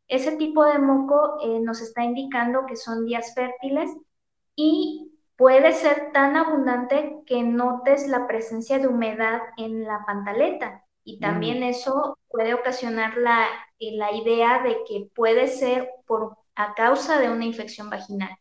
Ese 0.08 0.36
tipo 0.36 0.64
de 0.64 0.78
moco 0.78 1.38
eh, 1.42 1.60
nos 1.60 1.80
está 1.80 2.02
indicando 2.02 2.66
que 2.66 2.76
son 2.76 3.06
días 3.06 3.34
fértiles 3.34 3.90
y 4.56 5.12
puede 5.36 5.72
ser 5.72 6.10
tan 6.12 6.36
abundante 6.36 7.20
que 7.26 7.42
notes 7.42 8.08
la 8.08 8.26
presencia 8.26 8.78
de 8.78 8.88
humedad 8.88 9.40
en 9.56 9.84
la 9.84 10.04
pantaleta 10.06 10.84
y 11.08 11.20
también 11.20 11.62
eso 11.62 12.18
puede 12.28 12.52
ocasionar 12.52 13.16
la, 13.16 13.46
eh, 13.78 13.96
la, 13.96 14.12
idea 14.12 14.62
de 14.62 14.76
que 14.86 15.08
puede 15.14 15.46
ser 15.48 15.88
por, 16.06 16.36
a 16.54 16.74
causa 16.74 17.18
de 17.18 17.30
una 17.30 17.46
infección 17.46 17.88
vaginal. 17.88 18.36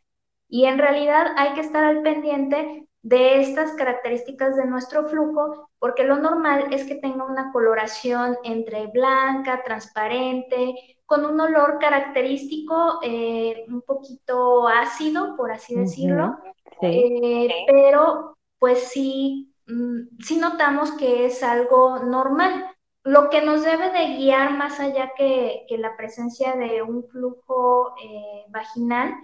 Y 0.50 0.66
en 0.66 0.78
realidad 0.78 1.28
hay 1.38 1.54
que 1.54 1.62
estar 1.62 1.86
al 1.86 2.02
pendiente 2.02 2.86
de 3.04 3.40
estas 3.40 3.72
características 3.76 4.58
de 4.58 4.66
nuestro 4.66 5.08
flujo, 5.08 5.70
porque 5.80 6.04
lo 6.04 6.18
normal 6.18 6.74
es 6.74 6.84
que 6.84 6.96
tenga 6.96 7.24
una 7.24 7.54
coloración 7.54 8.38
entre 8.44 8.88
blanca, 8.88 9.64
transparente, 9.64 10.76
con 11.08 11.26
un 11.26 11.40
olor 11.40 11.80
característico, 11.80 13.00
eh, 13.02 13.66
un 13.70 13.82
poquito 13.82 14.68
ácido, 14.68 15.38
por 15.38 15.52
así 15.52 15.74
decirlo, 15.74 16.38
eh, 16.82 17.48
pero 17.66 18.36
pues 18.60 18.90
sí, 18.90 19.56
mm, 19.68 20.20
sí 20.20 20.38
notamos 20.38 20.92
que 20.92 21.26
es 21.26 21.42
algo 21.44 22.00
normal. 22.00 22.70
Lo 23.04 23.30
que 23.30 23.42
nos 23.42 23.64
debe 23.64 23.90
de 23.90 24.18
guiar 24.18 24.58
más 24.58 24.82
allá 24.82 25.14
que, 25.16 25.66
la 25.80 25.96
presencia 25.96 26.56
de 26.58 26.82
un 26.82 27.08
flujo 27.08 27.96
eh, 28.04 28.44
vaginal 28.50 29.16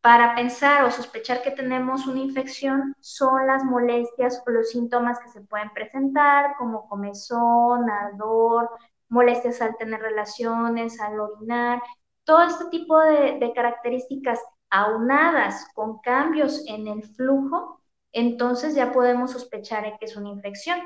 para 0.00 0.34
pensar 0.34 0.84
o 0.84 0.90
sospechar 0.90 1.42
que 1.42 1.52
tenemos 1.52 2.08
una 2.08 2.20
infección 2.20 2.94
son 2.98 3.46
las 3.46 3.62
molestias 3.62 4.42
o 4.44 4.50
los 4.50 4.70
síntomas 4.70 5.20
que 5.20 5.28
se 5.28 5.42
pueden 5.42 5.70
presentar, 5.70 6.56
como 6.58 6.88
comezón, 6.88 7.88
ardor, 7.88 8.68
molestias 9.14 9.62
al 9.62 9.76
tener 9.76 10.00
relaciones, 10.00 11.00
al 11.00 11.20
orinar, 11.20 11.80
todo 12.24 12.42
este 12.42 12.64
tipo 12.66 12.98
de, 12.98 13.52
características 13.54 14.40
aunadas 14.70 15.66
con 15.74 16.00
cambios 16.00 16.64
en 16.66 16.88
el 16.88 17.04
flujo, 17.04 17.80
entonces 18.12 18.74
ya 18.74 18.92
podemos 18.92 19.30
sospechar 19.30 19.98
que 19.98 20.06
es 20.06 20.16
una 20.16 20.30
infección. 20.30 20.78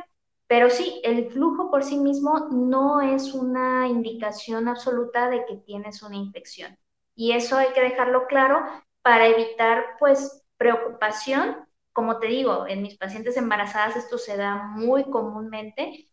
Pero 0.47 0.71
sí, 0.71 1.01
el 1.05 1.31
flujo 1.31 1.71
por 1.71 1.85
sí 1.85 1.99
mismo 1.99 2.49
no 2.51 3.01
es 3.01 3.35
una 3.35 3.87
indicación 3.87 4.69
absoluta 4.69 5.29
de 5.31 5.45
que 5.47 5.57
tienes 5.57 6.03
una 6.03 6.17
infección. 6.17 6.77
Y 7.15 7.33
eso 7.33 7.57
hay 7.57 7.73
que 7.73 7.83
dejarlo 7.83 8.27
claro 8.27 8.61
para 9.03 9.27
evitar 9.27 9.85
pues 9.99 10.45
preocupación. 10.57 11.57
Como 11.93 12.19
te 12.19 12.29
digo, 12.29 12.67
en 12.67 12.83
mis 12.83 12.97
pacientes 12.97 13.37
embarazadas 13.37 13.97
esto 13.97 14.19
se 14.19 14.37
da 14.37 14.57
muy 14.57 15.05
comúnmente 15.05 16.09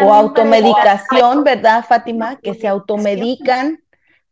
o 0.00 0.12
automedicación, 0.12 1.44
¿verdad, 1.44 1.84
Fátima? 1.86 2.36
Que 2.36 2.54
se 2.54 2.68
automedican 2.68 3.80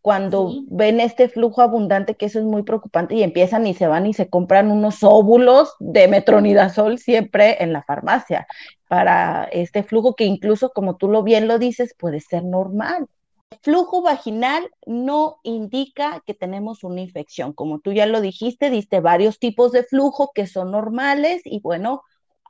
cuando 0.02 0.52
ven 0.66 0.98
este 0.98 1.28
flujo 1.28 1.62
abundante, 1.62 2.16
que 2.16 2.26
eso 2.26 2.40
es 2.40 2.44
muy 2.44 2.64
preocupante, 2.64 3.14
y 3.14 3.22
empiezan 3.22 3.66
y 3.66 3.74
se 3.74 3.86
van 3.86 4.04
y 4.06 4.14
se 4.14 4.28
compran 4.28 4.70
unos 4.70 5.02
óvulos 5.02 5.76
de 5.78 6.08
metronidazol 6.08 6.98
siempre 6.98 7.62
en 7.62 7.72
la 7.72 7.82
farmacia 7.84 8.48
para 8.88 9.44
este 9.44 9.84
flujo 9.84 10.14
que 10.16 10.24
incluso, 10.24 10.70
como 10.70 10.96
tú 10.96 11.08
lo 11.08 11.22
bien 11.22 11.46
lo 11.46 11.58
dices, 11.58 11.94
puede 11.96 12.20
ser 12.20 12.44
normal. 12.44 13.06
El 13.50 13.58
flujo 13.62 14.02
vaginal 14.02 14.68
no 14.86 15.36
indica 15.44 16.22
que 16.26 16.34
tenemos 16.34 16.84
una 16.84 17.00
infección. 17.00 17.52
Como 17.52 17.78
tú 17.78 17.92
ya 17.92 18.06
lo 18.06 18.20
dijiste, 18.20 18.70
diste 18.70 19.00
varios 19.00 19.38
tipos 19.38 19.72
de 19.72 19.84
flujo 19.84 20.32
que 20.34 20.46
son 20.46 20.72
normales 20.72 21.42
y 21.44 21.60
bueno, 21.60 22.02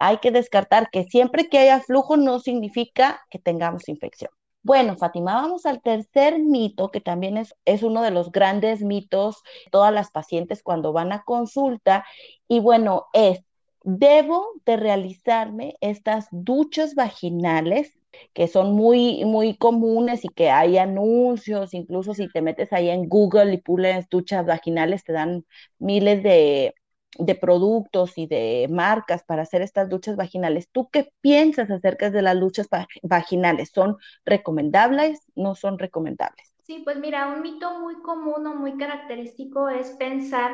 hay 0.05 0.19
que 0.19 0.33
descartar 0.33 0.91
que 0.91 1.05
siempre 1.05 1.49
que 1.49 1.59
haya 1.59 1.81
flujo 1.81 2.17
no 2.17 2.41
significa 2.41 3.21
que 3.31 3.39
tengamos 3.39 3.89
infección. 3.89 4.31
Bueno, 4.65 4.97
Fátima, 4.97 5.35
vamos 5.35 5.65
al 5.65 5.81
tercer 5.81 6.39
mito, 6.41 6.91
que 6.91 7.01
también 7.01 7.37
es, 7.37 7.55
es 7.65 7.83
uno 7.83 8.03
de 8.03 8.11
los 8.11 8.33
grandes 8.33 8.83
mitos 8.83 9.43
todas 9.71 9.93
las 9.93 10.11
pacientes 10.11 10.63
cuando 10.63 10.93
van 10.93 11.13
a 11.13 11.23
consulta. 11.23 12.05
Y 12.49 12.61
bueno, 12.61 13.07
es, 13.13 13.45
debo 13.85 14.49
de 14.65 14.77
realizarme 14.77 15.77
estas 15.81 16.27
duchas 16.33 16.95
vaginales 16.95 17.93
que 18.35 18.49
son 18.49 18.73
muy, 18.75 19.25
muy 19.25 19.57
comunes 19.57 20.25
y 20.25 20.29
que 20.29 20.51
hay 20.51 20.79
anuncios, 20.79 21.75
incluso 21.75 22.15
si 22.15 22.29
te 22.29 22.43
metes 22.43 22.73
ahí 22.73 22.91
en 22.91 23.09
Google 23.09 23.55
y 23.55 23.59
pules 23.59 24.09
duchas 24.11 24.47
vaginales, 24.47 25.05
te 25.05 25.13
dan 25.13 25.45
miles 25.79 26.23
de, 26.23 26.75
de 27.19 27.35
productos 27.35 28.17
y 28.17 28.27
de 28.27 28.67
marcas 28.71 29.23
para 29.25 29.43
hacer 29.43 29.63
estas 29.63 29.89
luchas 29.91 30.17
vaginales. 30.17 30.69
¿Tú 30.71 30.89
qué 30.91 31.13
piensas 31.21 31.71
acerca 31.71 32.11
de 32.11 32.23
las 32.23 32.37
luchas 32.37 32.69
vaginales? 33.03 33.71
¿Son 33.75 33.97
recomendables? 34.25 35.21
¿No 35.35 35.55
son 35.55 35.79
recomendables? 35.79 36.53
Sí, 36.63 36.83
pues 36.85 36.97
mira, 36.99 37.29
un 37.29 37.43
mito 37.43 37.81
muy 37.81 38.01
común 38.03 38.47
o 38.47 38.55
muy 38.55 38.77
característico 38.77 39.69
es 39.69 39.91
pensar 39.93 40.53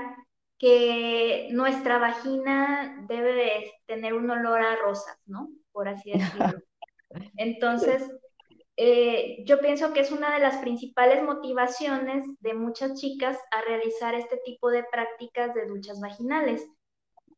que 0.59 1.49
nuestra 1.53 1.99
vagina 1.99 3.05
debe 3.09 3.35
de 3.35 3.73
tener 3.87 4.15
un 4.15 4.29
olor 4.31 4.61
a 4.61 4.77
rosas, 4.77 5.17
¿no? 5.27 5.51
Por 5.71 5.89
así 5.89 6.13
decirlo. 6.13 6.59
Entonces, 7.37 8.11
eh, 8.81 9.43
yo 9.45 9.59
pienso 9.59 9.93
que 9.93 9.99
es 9.99 10.13
una 10.13 10.33
de 10.33 10.39
las 10.39 10.59
principales 10.59 11.25
motivaciones 11.25 12.25
de 12.39 12.55
muchas 12.55 13.01
chicas 13.01 13.37
a 13.51 13.61
realizar 13.63 14.15
este 14.15 14.37
tipo 14.45 14.71
de 14.71 14.85
prácticas 14.85 15.53
de 15.53 15.67
duchas 15.67 16.01
vaginales. 16.01 16.65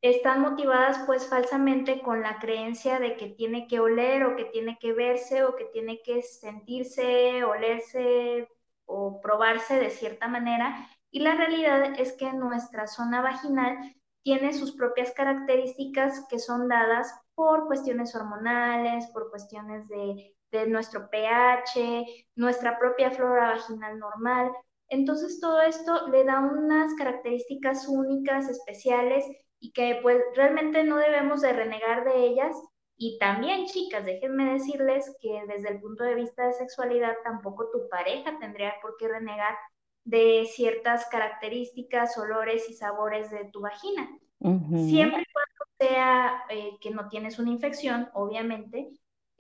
Están 0.03 0.43
motivadas 0.43 1.03
pues 1.07 1.27
falsamente 1.29 2.03
con 2.03 2.21
la 2.21 2.39
creencia 2.41 2.99
de 2.99 3.17
que 3.17 3.29
tiene 3.29 3.69
que 3.69 3.81
oler 3.81 4.25
o 4.25 4.37
que 4.37 4.45
tiene 4.45 4.77
que 4.79 4.93
verse 4.93 5.43
o 5.45 5.57
que 5.57 5.65
tiene 5.65 6.03
que 6.03 6.21
sentirse, 6.21 7.43
olerse 7.43 8.47
o 8.85 9.23
probarse 9.23 9.81
de 9.81 9.89
cierta 9.89 10.29
manera. 10.29 10.91
Y 11.11 11.21
la 11.21 11.37
realidad 11.37 11.99
es 11.99 12.13
que 12.13 12.31
nuestra 12.35 12.87
zona 12.87 13.23
vaginal 13.23 13.79
tiene 14.23 14.53
sus 14.53 14.73
propias 14.73 15.11
características 15.13 16.27
que 16.29 16.39
son 16.39 16.69
dadas 16.69 17.11
por 17.35 17.67
cuestiones 17.67 18.15
hormonales, 18.15 19.07
por 19.07 19.31
cuestiones 19.31 19.89
de 19.89 20.35
de 20.51 20.67
nuestro 20.67 21.09
pH, 21.11 22.05
nuestra 22.35 22.79
propia 22.79 23.11
flora 23.11 23.53
vaginal 23.53 23.99
normal. 23.99 24.51
Entonces 24.89 25.41
todo 25.41 25.61
esto 25.63 26.09
le 26.09 26.25
da 26.25 26.41
unas 26.41 26.95
características 26.95 27.87
únicas, 27.89 28.49
especiales 28.49 29.25
y 29.61 29.73
que 29.73 29.99
pues 30.03 30.19
realmente 30.35 30.83
no 30.83 30.97
debemos 30.97 31.43
de 31.43 31.53
renegar 31.53 32.05
de 32.05 32.25
ellas. 32.25 32.57
Y 32.97 33.19
también, 33.19 33.67
chicas, 33.67 34.05
déjenme 34.05 34.53
decirles 34.53 35.17
que 35.23 35.43
desde 35.47 35.71
el 35.71 35.81
punto 35.81 36.05
de 36.05 36.17
vista 36.17 36.47
de 36.47 36.53
sexualidad 36.53 37.15
tampoco 37.25 37.71
tu 37.71 37.89
pareja 37.89 38.39
tendría 38.39 38.75
por 38.83 38.97
qué 38.99 39.09
renegar 39.09 39.57
de 40.05 40.47
ciertas 40.51 41.07
características, 41.07 42.19
olores 42.19 42.69
y 42.69 42.75
sabores 42.75 43.31
de 43.31 43.45
tu 43.53 43.61
vagina. 43.61 44.09
Siempre 44.41 45.23
y 45.23 45.33
cuando 45.33 45.65
sea 45.79 46.45
eh, 46.51 46.73
que 46.81 46.91
no 46.91 47.09
tienes 47.09 47.39
una 47.39 47.51
infección, 47.51 48.11
obviamente, 48.13 48.91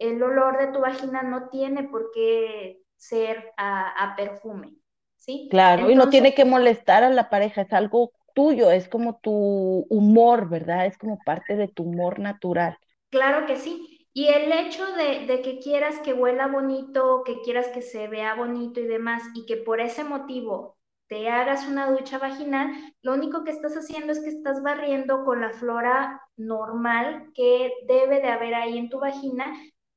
el 0.00 0.22
olor 0.22 0.58
de 0.58 0.72
tu 0.72 0.80
vagina 0.80 1.22
no 1.22 1.48
tiene 1.50 1.84
por 1.84 2.10
qué 2.12 2.80
ser 2.96 3.52
a, 3.56 4.14
perfume, 4.16 4.74
¿sí? 5.16 5.48
Claro, 5.50 5.90
y 5.90 5.94
no 5.94 6.08
tiene 6.08 6.34
que 6.34 6.44
molestar 6.44 7.04
a 7.04 7.10
la 7.10 7.30
pareja, 7.30 7.62
es 7.62 7.72
algo 7.72 8.12
tuyo, 8.34 8.70
es 8.70 8.88
como 8.88 9.20
tu 9.20 9.86
humor, 9.88 10.48
¿verdad? 10.48 10.86
Es 10.86 10.98
como 10.98 11.18
parte 11.24 11.56
de 11.56 11.68
tu 11.68 11.84
humor 11.84 12.18
natural. 12.18 12.76
Claro 13.10 13.46
que 13.46 13.56
sí. 13.56 14.08
Y 14.12 14.28
el 14.28 14.50
hecho 14.52 14.84
de, 14.94 15.26
de, 15.26 15.42
que 15.42 15.58
quieras 15.58 16.00
que 16.00 16.14
huela 16.14 16.48
bonito, 16.48 17.22
que 17.24 17.40
quieras 17.42 17.68
que 17.68 17.82
se 17.82 18.08
vea 18.08 18.34
bonito 18.34 18.80
y 18.80 18.86
demás, 18.86 19.22
y 19.34 19.46
que 19.46 19.56
por 19.56 19.80
ese 19.80 20.02
motivo 20.02 20.78
te 21.10 21.28
hagas 21.28 21.66
una 21.66 21.90
ducha 21.90 22.18
vaginal, 22.18 22.70
lo 23.02 23.14
único 23.14 23.44
que 23.44 23.50
estás 23.50 23.76
haciendo 23.76 24.12
es 24.12 24.20
que 24.20 24.28
estás 24.30 24.62
barriendo 24.62 25.24
con 25.24 25.40
la 25.40 25.50
flora 25.50 26.22
normal 26.36 27.32
que 27.34 27.72
debe 27.88 28.20
de 28.20 28.28
haber 28.28 28.54
ahí 28.54 28.78
en 28.78 28.88
tu 28.88 29.00
vagina, 29.00 29.52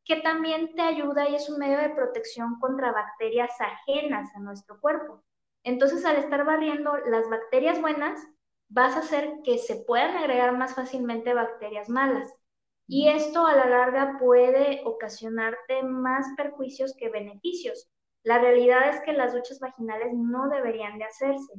que 0.06 0.18
también 0.18 0.74
te 0.76 0.82
ayuda 0.82 1.30
y 1.30 1.36
es 1.36 1.50
un 1.50 1.60
medio 1.60 1.78
de 1.78 1.90
protección 1.90 2.60
contra 2.60 2.92
bacterias 2.92 3.52
ajenas 3.60 4.36
a 4.36 4.40
nuestro 4.40 4.80
cuerpo. 4.80 5.24
Entonces, 5.64 6.06
al 6.06 6.18
estar 6.18 6.46
barriendo 6.46 6.98
las 7.08 7.30
bacterias 7.30 7.80
buenas, 7.80 8.20
vas 8.70 8.96
a 8.96 9.00
hacer 9.00 9.36
que 9.44 9.58
se 9.58 9.78
puedan 9.78 10.18
agregar 10.18 10.58
más 10.58 10.76
fácilmente 10.76 11.34
bacterias 11.34 11.90
malas. 11.90 12.34
Y 12.88 13.08
esto 13.08 13.46
a 13.46 13.56
la 13.56 13.66
larga 13.66 14.18
puede 14.20 14.82
ocasionarte 14.84 15.84
más 15.84 16.28
perjuicios 16.36 16.94
que 16.98 17.10
beneficios. 17.10 17.90
La 18.24 18.40
realidad 18.40 18.90
es 18.90 19.02
que 19.02 19.14
las 19.14 19.34
duchas 19.34 19.60
vaginales 19.60 20.14
no 20.14 20.50
deberían 20.50 20.98
de 20.98 21.06
hacerse. 21.06 21.54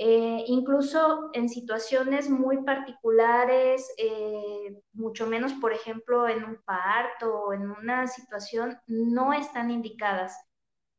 Eh, 0.00 0.44
incluso 0.46 1.30
en 1.32 1.48
situaciones 1.48 2.30
muy 2.30 2.62
particulares, 2.62 3.92
eh, 3.98 4.80
mucho 4.92 5.26
menos, 5.26 5.52
por 5.54 5.72
ejemplo, 5.72 6.28
en 6.28 6.44
un 6.44 6.62
parto 6.64 7.34
o 7.40 7.52
en 7.52 7.68
una 7.68 8.06
situación, 8.06 8.78
no 8.86 9.32
están 9.32 9.72
indicadas. 9.72 10.38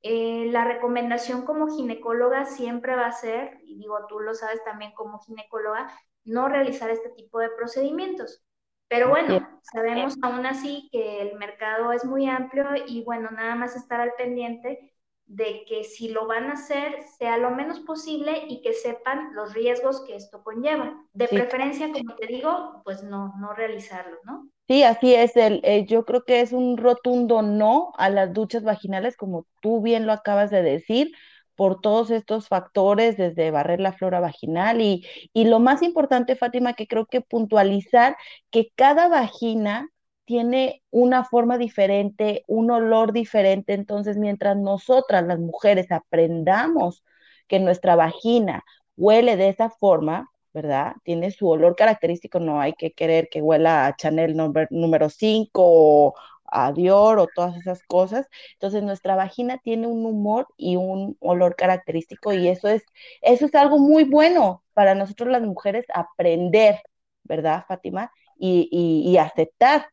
Eh, 0.01 0.47
la 0.51 0.65
recomendación 0.65 1.45
como 1.45 1.73
ginecóloga 1.73 2.45
siempre 2.45 2.95
va 2.95 3.07
a 3.07 3.11
ser, 3.13 3.59
y 3.63 3.77
digo, 3.77 4.05
tú 4.07 4.19
lo 4.19 4.33
sabes 4.33 4.63
también 4.65 4.91
como 4.93 5.19
ginecóloga, 5.19 5.89
no 6.25 6.49
realizar 6.49 6.89
este 6.89 7.09
tipo 7.11 7.39
de 7.39 7.49
procedimientos. 7.51 8.43
Pero 8.89 9.09
bueno, 9.09 9.61
sabemos 9.71 10.15
aún 10.21 10.45
así 10.45 10.89
que 10.91 11.21
el 11.21 11.37
mercado 11.37 11.93
es 11.93 12.03
muy 12.03 12.27
amplio 12.27 12.65
y 12.87 13.03
bueno, 13.03 13.29
nada 13.31 13.55
más 13.55 13.75
estar 13.75 14.01
al 14.01 14.13
pendiente 14.17 14.93
de 15.29 15.63
que 15.67 15.83
si 15.83 16.09
lo 16.09 16.25
van 16.25 16.45
a 16.45 16.53
hacer 16.53 17.03
sea 17.19 17.37
lo 17.37 17.51
menos 17.51 17.79
posible 17.81 18.45
y 18.49 18.61
que 18.61 18.73
sepan 18.73 19.29
los 19.35 19.53
riesgos 19.53 20.03
que 20.05 20.15
esto 20.15 20.43
conlleva. 20.43 21.05
De 21.13 21.27
preferencia, 21.27 21.91
como 21.91 22.15
te 22.15 22.25
digo, 22.25 22.81
pues 22.83 23.03
no, 23.03 23.33
no 23.39 23.53
realizarlo, 23.53 24.17
¿no? 24.25 24.49
Sí, 24.67 24.81
así 24.81 25.13
es. 25.13 25.37
El, 25.37 25.61
eh, 25.63 25.85
yo 25.85 26.03
creo 26.03 26.23
que 26.23 26.41
es 26.41 26.51
un 26.51 26.77
rotundo 26.77 27.43
no 27.43 27.91
a 27.97 28.09
las 28.09 28.33
duchas 28.33 28.63
vaginales, 28.63 29.17
como 29.17 29.45
tú 29.61 29.81
bien 29.81 30.07
lo 30.07 30.13
acabas 30.13 30.49
de 30.49 30.63
decir, 30.63 31.11
por 31.55 31.79
todos 31.79 32.09
estos 32.09 32.47
factores, 32.47 33.15
desde 33.15 33.51
barrer 33.51 33.81
la 33.81 33.93
flora 33.93 34.19
vaginal 34.19 34.81
y, 34.81 35.05
y 35.33 35.45
lo 35.45 35.59
más 35.59 35.83
importante, 35.83 36.35
Fátima, 36.35 36.73
que 36.73 36.87
creo 36.87 37.05
que 37.05 37.21
puntualizar 37.21 38.17
que 38.49 38.71
cada 38.75 39.09
vagina 39.09 39.89
tiene 40.29 40.83
una 40.91 41.23
forma 41.23 41.57
diferente, 41.57 42.43
un 42.47 42.69
olor 42.69 43.13
diferente. 43.13 43.73
Entonces, 43.73 44.15
mientras 44.15 44.55
nosotras, 44.57 45.25
las 45.25 45.39
mujeres, 45.39 45.91
aprendamos 45.91 47.03
que 47.47 47.59
nuestra 47.59 47.95
vagina 47.95 48.63
huele 48.95 49.37
de 49.37 49.49
esa 49.49 49.71
forma, 49.71 50.29
¿verdad? 50.53 50.93
Tiene 51.03 51.31
su 51.31 51.49
olor 51.49 51.75
característico, 51.75 52.39
no 52.39 52.61
hay 52.61 52.73
que 52.73 52.91
querer 52.91 53.27
que 53.31 53.41
huela 53.41 53.87
a 53.87 53.95
Chanel 53.95 54.35
número 54.69 55.09
5 55.09 55.63
o 55.65 56.13
a 56.45 56.73
Dior 56.73 57.17
o 57.17 57.25
todas 57.33 57.57
esas 57.57 57.81
cosas. 57.81 58.27
Entonces, 58.53 58.83
nuestra 58.83 59.15
vagina 59.15 59.57
tiene 59.57 59.87
un 59.87 60.05
humor 60.05 60.47
y 60.57 60.75
un 60.75 61.17
olor 61.21 61.55
característico 61.55 62.33
y 62.33 62.49
eso 62.49 62.67
es, 62.67 62.83
eso 63.21 63.47
es 63.47 63.55
algo 63.55 63.79
muy 63.79 64.03
bueno 64.03 64.63
para 64.75 64.93
nosotros 64.93 65.29
las 65.31 65.41
mujeres 65.41 65.85
aprender, 65.91 66.79
¿verdad, 67.23 67.65
Fátima? 67.67 68.11
Y, 68.37 68.69
y, 68.71 69.09
y 69.11 69.17
aceptar 69.17 69.87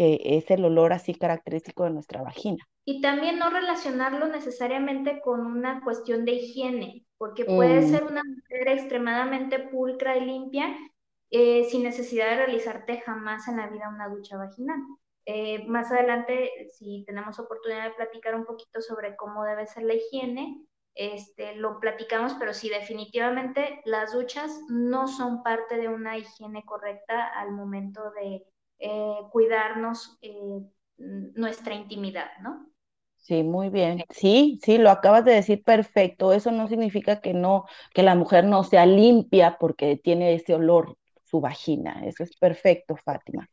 es 0.00 0.50
el 0.50 0.64
olor 0.64 0.92
así 0.92 1.14
característico 1.14 1.84
de 1.84 1.90
nuestra 1.90 2.22
vagina. 2.22 2.66
Y 2.84 3.00
también 3.00 3.38
no 3.38 3.50
relacionarlo 3.50 4.26
necesariamente 4.26 5.20
con 5.20 5.46
una 5.46 5.82
cuestión 5.82 6.24
de 6.24 6.32
higiene, 6.32 7.04
porque 7.18 7.44
puede 7.44 7.80
mm. 7.80 7.88
ser 7.90 8.04
una 8.04 8.22
mujer 8.24 8.68
extremadamente 8.68 9.58
pulcra 9.58 10.16
y 10.16 10.24
limpia 10.24 10.76
eh, 11.30 11.64
sin 11.70 11.84
necesidad 11.84 12.30
de 12.30 12.36
realizarte 12.36 13.00
jamás 13.02 13.46
en 13.46 13.58
la 13.58 13.68
vida 13.68 13.88
una 13.88 14.08
ducha 14.08 14.36
vaginal. 14.36 14.80
Eh, 15.26 15.64
más 15.68 15.92
adelante, 15.92 16.50
si 16.72 17.04
tenemos 17.06 17.38
oportunidad 17.38 17.84
de 17.84 17.94
platicar 17.94 18.34
un 18.34 18.44
poquito 18.44 18.80
sobre 18.80 19.14
cómo 19.16 19.44
debe 19.44 19.66
ser 19.66 19.84
la 19.84 19.94
higiene, 19.94 20.66
este, 20.94 21.54
lo 21.54 21.78
platicamos, 21.78 22.34
pero 22.34 22.52
sí, 22.52 22.68
definitivamente 22.68 23.80
las 23.84 24.12
duchas 24.12 24.60
no 24.68 25.06
son 25.06 25.42
parte 25.42 25.76
de 25.76 25.88
una 25.88 26.18
higiene 26.18 26.64
correcta 26.64 27.28
al 27.28 27.52
momento 27.52 28.10
de 28.10 28.44
eh, 28.80 29.18
cuidarnos 29.32 30.18
eh, 30.22 30.62
nuestra 30.98 31.74
intimidad, 31.74 32.30
¿no? 32.42 32.70
Sí, 33.16 33.42
muy 33.44 33.68
bien. 33.68 34.04
Sí, 34.10 34.58
sí, 34.64 34.78
lo 34.78 34.90
acabas 34.90 35.24
de 35.24 35.32
decir 35.34 35.62
perfecto. 35.62 36.32
Eso 36.32 36.50
no 36.52 36.66
significa 36.68 37.20
que 37.20 37.34
no, 37.34 37.66
que 37.94 38.02
la 38.02 38.14
mujer 38.14 38.44
no 38.44 38.64
sea 38.64 38.86
limpia 38.86 39.56
porque 39.60 39.96
tiene 39.96 40.34
ese 40.34 40.54
olor 40.54 40.96
su 41.24 41.40
vagina. 41.40 42.02
Eso 42.06 42.24
es 42.24 42.36
perfecto, 42.36 42.96
Fátima. 42.96 43.48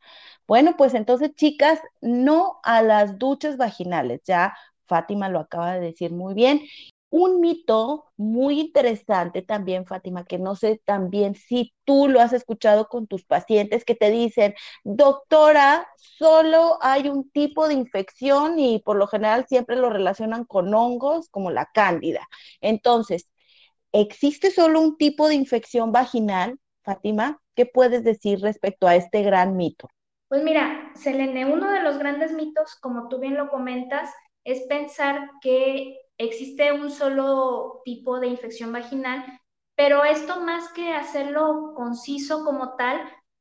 Bueno, 0.48 0.74
pues 0.76 0.94
entonces, 0.94 1.34
chicas, 1.34 1.80
no 2.00 2.58
a 2.64 2.82
las 2.82 3.18
duchas 3.18 3.56
vaginales. 3.56 4.20
Ya 4.24 4.56
Fátima 4.86 5.28
lo 5.28 5.38
acaba 5.40 5.74
de 5.74 5.80
decir 5.80 6.12
muy 6.12 6.34
bien 6.34 6.62
un 7.10 7.40
mito 7.40 8.06
muy 8.16 8.60
interesante 8.60 9.42
también, 9.42 9.86
Fátima, 9.86 10.24
que 10.24 10.38
no 10.38 10.56
sé 10.56 10.80
también 10.84 11.34
si 11.34 11.74
tú 11.84 12.08
lo 12.08 12.20
has 12.20 12.32
escuchado 12.32 12.88
con 12.88 13.06
tus 13.06 13.24
pacientes 13.24 13.84
que 13.84 13.94
te 13.94 14.10
dicen, 14.10 14.54
doctora, 14.84 15.88
solo 15.96 16.78
hay 16.82 17.08
un 17.08 17.30
tipo 17.30 17.66
de 17.68 17.74
infección 17.74 18.58
y 18.58 18.80
por 18.80 18.96
lo 18.96 19.06
general 19.06 19.46
siempre 19.48 19.76
lo 19.76 19.90
relacionan 19.90 20.44
con 20.44 20.74
hongos 20.74 21.28
como 21.30 21.50
la 21.50 21.66
cándida. 21.72 22.28
Entonces, 22.60 23.28
¿existe 23.92 24.50
solo 24.50 24.80
un 24.80 24.96
tipo 24.98 25.28
de 25.28 25.34
infección 25.34 25.92
vaginal, 25.92 26.58
Fátima? 26.82 27.40
¿Qué 27.54 27.64
puedes 27.66 28.04
decir 28.04 28.40
respecto 28.40 28.86
a 28.86 28.96
este 28.96 29.22
gran 29.22 29.56
mito? 29.56 29.88
Pues 30.28 30.42
mira, 30.44 30.92
Selene, 30.94 31.46
uno 31.46 31.70
de 31.70 31.80
los 31.80 31.98
grandes 31.98 32.32
mitos, 32.32 32.74
como 32.76 33.08
tú 33.08 33.18
bien 33.18 33.34
lo 33.34 33.48
comentas, 33.48 34.10
es 34.44 34.62
pensar 34.66 35.30
que 35.40 35.96
existe 36.18 36.72
un 36.72 36.90
solo 36.90 37.80
tipo 37.84 38.20
de 38.20 38.26
infección 38.26 38.72
vaginal, 38.72 39.24
pero 39.76 40.04
esto 40.04 40.40
más 40.40 40.72
que 40.72 40.92
hacerlo 40.92 41.72
conciso 41.76 42.44
como 42.44 42.76
tal, 42.76 43.00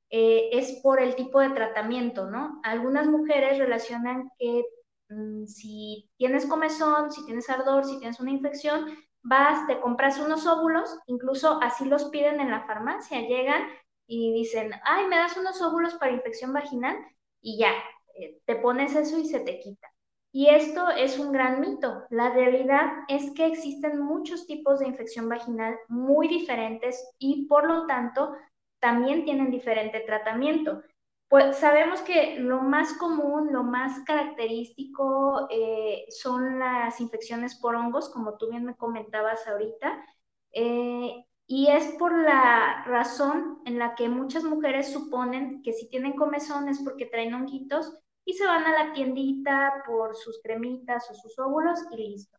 eh, 0.10 0.50
es 0.54 0.80
por 0.84 1.02
el 1.02 1.16
tipo 1.16 1.40
de 1.40 1.50
tratamiento, 1.50 2.30
¿no? 2.30 2.62
Algunas 2.64 3.08
mujeres 3.08 3.58
relacionan 3.58 4.32
que 4.40 4.64
mm, 5.10 5.46
si 5.48 6.10
tienes 6.18 6.46
comezón, 6.46 7.12
si 7.12 7.26
tienes 7.26 7.50
ardor, 7.50 7.84
si 7.86 8.00
tienes 8.00 8.20
una 8.20 8.32
infección, 8.32 8.86
vas, 9.24 9.68
te 9.68 9.80
compras 9.82 10.20
unos 10.20 10.46
óvulos, 10.48 10.98
incluso 11.08 11.60
así 11.62 11.86
los 11.86 12.06
piden 12.06 12.40
en 12.40 12.52
la 12.52 12.66
farmacia, 12.66 13.22
llegan 13.22 13.64
y 14.08 14.32
dicen, 14.34 14.72
ay, 14.86 15.08
me 15.08 15.18
das 15.18 15.36
unos 15.38 15.62
óvulos 15.62 15.96
para 15.96 16.14
infección 16.14 16.54
vaginal 16.54 16.98
y 17.42 17.58
ya, 17.58 17.74
eh, 18.16 18.42
te 18.46 18.56
pones 18.56 18.96
eso 18.96 19.18
y 19.20 19.26
se 19.28 19.42
te 19.42 19.60
quita. 19.60 19.90
Y 20.32 20.48
esto 20.50 20.90
es 20.90 21.18
un 21.18 21.32
gran 21.32 21.62
mito. 21.62 22.04
La 22.10 22.30
realidad 22.30 22.86
es 23.08 23.32
que 23.32 23.48
existen 23.48 24.00
muchos 24.00 24.46
tipos 24.46 24.80
de 24.80 24.88
infección 24.88 25.30
vaginal 25.30 25.78
muy 25.88 26.28
diferentes 26.28 27.04
y 27.18 27.48
por 27.48 27.66
lo 27.66 27.88
tanto 27.88 28.34
también 28.80 29.26
tienen 29.26 29.52
diferente 29.52 30.02
tratamiento. 30.02 30.84
Pues 31.30 31.58
sabemos 31.58 32.02
que 32.02 32.40
lo 32.40 32.62
más 32.62 32.94
común, 32.94 33.52
lo 33.52 33.64
más 33.64 34.00
característico 34.06 35.48
eh, 35.50 36.06
son 36.10 36.60
las 36.60 37.02
infecciones 37.02 37.56
por 37.56 37.76
hongos, 37.76 38.10
como 38.10 38.38
tú 38.38 38.50
bien 38.50 38.64
me 38.64 38.78
comentabas 38.78 39.46
ahorita, 39.46 40.06
eh, 40.54 41.26
y 41.46 41.68
es 41.68 41.86
por 42.00 42.18
la 42.18 42.84
razón 42.86 43.60
en 43.66 43.78
la 43.80 43.96
que 43.96 44.08
muchas 44.08 44.44
mujeres 44.44 44.92
suponen 44.92 45.62
que 45.64 45.74
si 45.74 45.90
tienen 45.90 46.14
comezón 46.14 46.70
es 46.70 46.80
porque 46.82 47.06
traen 47.06 47.34
honguitos 47.34 47.98
y 48.28 48.34
se 48.34 48.46
van 48.46 48.66
a 48.66 48.84
la 48.84 48.94
tiendita 48.94 49.84
por 49.88 50.14
sus 50.18 50.42
cremitas 50.44 51.10
o 51.10 51.16
sus 51.16 51.40
óvulos 51.40 51.80
y 51.92 51.96
listo. 51.96 52.38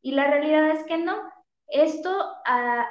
Y 0.00 0.12
la 0.12 0.26
realidad 0.30 0.70
es 0.70 0.84
que 0.84 0.96
no. 0.96 1.20
Esto, 1.66 2.10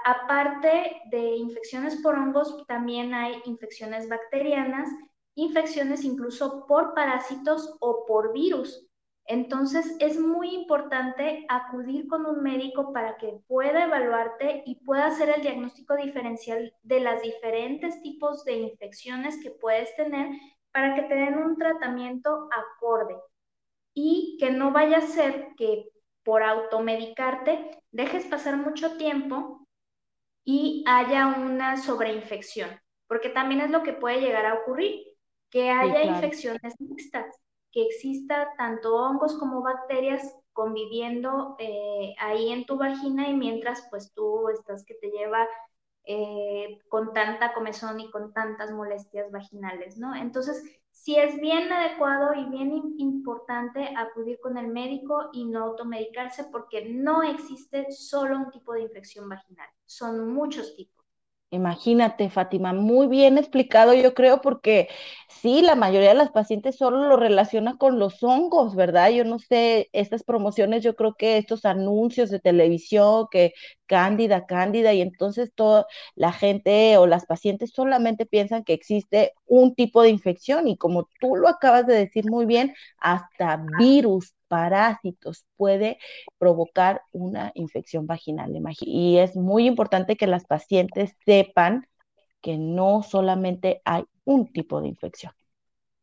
aparte 0.05 1.01
de 1.09 1.35
infecciones 1.35 1.95
por 2.03 2.13
hongos, 2.13 2.63
también 2.67 3.15
hay 3.15 3.41
infecciones 3.45 4.07
bacterianas, 4.07 4.87
infecciones 5.33 6.03
incluso 6.03 6.67
por 6.67 6.93
parásitos 6.93 7.75
o 7.79 8.05
por 8.05 8.31
virus. 8.33 8.87
Entonces 9.25 9.95
es 9.99 10.19
muy 10.19 10.53
importante 10.53 11.43
acudir 11.49 12.07
con 12.07 12.27
un 12.27 12.43
médico 12.43 12.93
para 12.93 13.17
que 13.17 13.39
pueda 13.47 13.85
evaluarte 13.85 14.61
y 14.67 14.75
pueda 14.85 15.07
hacer 15.07 15.29
el 15.29 15.41
diagnóstico 15.41 15.95
diferencial 15.95 16.71
de 16.83 16.99
las 16.99 17.23
diferentes 17.23 17.99
tipos 18.03 18.45
de 18.45 18.57
infecciones 18.57 19.41
que 19.41 19.49
puedes 19.49 19.93
tener 19.95 20.29
para 20.77 20.93
que 20.93 21.01
te 21.01 21.15
den 21.15 21.39
un 21.39 21.57
tratamiento 21.57 22.47
acorde. 22.51 23.15
y 23.95 24.37
que 24.39 24.51
no 24.51 24.71
vaya 24.71 24.99
a 24.99 25.01
ser 25.01 25.55
que 25.57 25.89
por 26.23 26.43
automedicarte 26.43 27.71
dejes 27.89 28.27
pasar 28.27 28.57
mucho 28.57 28.95
tiempo 28.95 29.67
y 30.45 30.83
haya 30.87 31.29
una 31.29 31.77
sobreinfección, 31.77 32.69
porque 33.07 33.29
también 33.29 33.61
es 33.61 33.71
lo 33.71 33.81
que 33.81 33.93
puede 33.93 34.21
llegar 34.21 34.45
a 34.45 34.53
ocurrir, 34.53 35.03
que 35.49 35.71
haya 35.71 36.03
infecciones 36.03 36.75
mixtas, 36.79 37.25
que 37.71 37.81
exista 37.81 38.53
tanto 38.55 38.97
hongos 38.97 39.35
como 39.39 39.63
bacterias 39.63 40.31
conviviendo 40.53 41.55
eh, 41.57 42.13
ahí 42.19 42.51
en 42.51 42.67
tu 42.67 42.77
vagina 42.77 43.27
y 43.29 43.33
mientras 43.33 43.87
pues 43.89 44.13
tú 44.13 44.49
estás 44.49 44.85
que 44.85 44.93
te 44.93 45.09
lleva 45.09 45.47
eh, 46.07 46.79
con 46.89 47.13
tanta 47.13 47.53
comezón 47.53 47.99
y 47.99 48.09
con 48.09 48.33
tantas 48.33 48.71
molestias 48.71 49.31
vaginales, 49.31 49.97
¿no? 49.97 50.15
Entonces, 50.15 50.63
sí 50.91 51.15
es 51.15 51.39
bien 51.39 51.71
adecuado 51.71 52.33
y 52.33 52.45
bien 52.45 52.71
importante 52.97 53.93
acudir 53.95 54.39
con 54.41 54.57
el 54.57 54.67
médico 54.67 55.29
y 55.33 55.45
no 55.45 55.63
automedicarse 55.63 56.45
porque 56.45 56.89
no 56.89 57.23
existe 57.23 57.91
solo 57.91 58.37
un 58.37 58.51
tipo 58.51 58.73
de 58.73 58.83
infección 58.83 59.29
vaginal, 59.29 59.69
son 59.85 60.33
muchos 60.33 60.75
tipos. 60.75 60.96
Imagínate, 61.49 62.29
Fátima, 62.29 62.73
muy 62.73 63.07
bien 63.07 63.37
explicado, 63.37 63.93
yo 63.93 64.13
creo, 64.13 64.41
porque 64.41 64.89
sí, 65.29 65.61
la 65.61 65.75
mayoría 65.75 66.09
de 66.09 66.15
las 66.15 66.29
pacientes 66.31 66.75
solo 66.75 67.07
lo 67.07 67.15
relaciona 67.15 67.77
con 67.77 67.99
los 67.99 68.21
hongos, 68.21 68.75
¿verdad? 68.75 69.11
Yo 69.11 69.23
no 69.23 69.39
sé, 69.39 69.87
estas 69.93 70.23
promociones, 70.23 70.83
yo 70.83 70.97
creo 70.97 71.15
que 71.17 71.37
estos 71.37 71.63
anuncios 71.63 72.29
de 72.31 72.41
televisión, 72.41 73.27
que 73.31 73.53
cándida, 73.85 74.45
cándida, 74.45 74.93
y 74.93 74.99
entonces 75.01 75.53
toda 75.55 75.85
la 76.15 76.33
gente 76.33 76.97
o 76.97 77.07
las 77.07 77.25
pacientes 77.25 77.71
solamente 77.73 78.25
piensan 78.25 78.65
que 78.65 78.73
existe 78.73 79.31
un 79.45 79.73
tipo 79.73 80.01
de 80.01 80.09
infección, 80.09 80.67
y 80.67 80.75
como 80.75 81.07
tú 81.21 81.37
lo 81.37 81.47
acabas 81.47 81.87
de 81.87 81.93
decir 81.95 82.25
muy 82.29 82.45
bien, 82.45 82.75
hasta 82.99 83.55
virus 83.79 84.33
parásitos 84.47 85.45
puede 85.55 85.97
provocar 86.37 87.01
una 87.11 87.51
infección 87.55 88.07
vaginal. 88.07 88.53
Y 88.81 89.17
es 89.17 89.35
muy 89.35 89.67
importante 89.67 90.15
que 90.15 90.27
las 90.27 90.45
pacientes 90.45 91.15
sepan 91.25 91.87
que 92.41 92.57
no 92.57 93.03
solamente 93.03 93.81
hay 93.85 94.05
un 94.25 94.51
tipo 94.51 94.81
de 94.81 94.87
infección. 94.89 95.33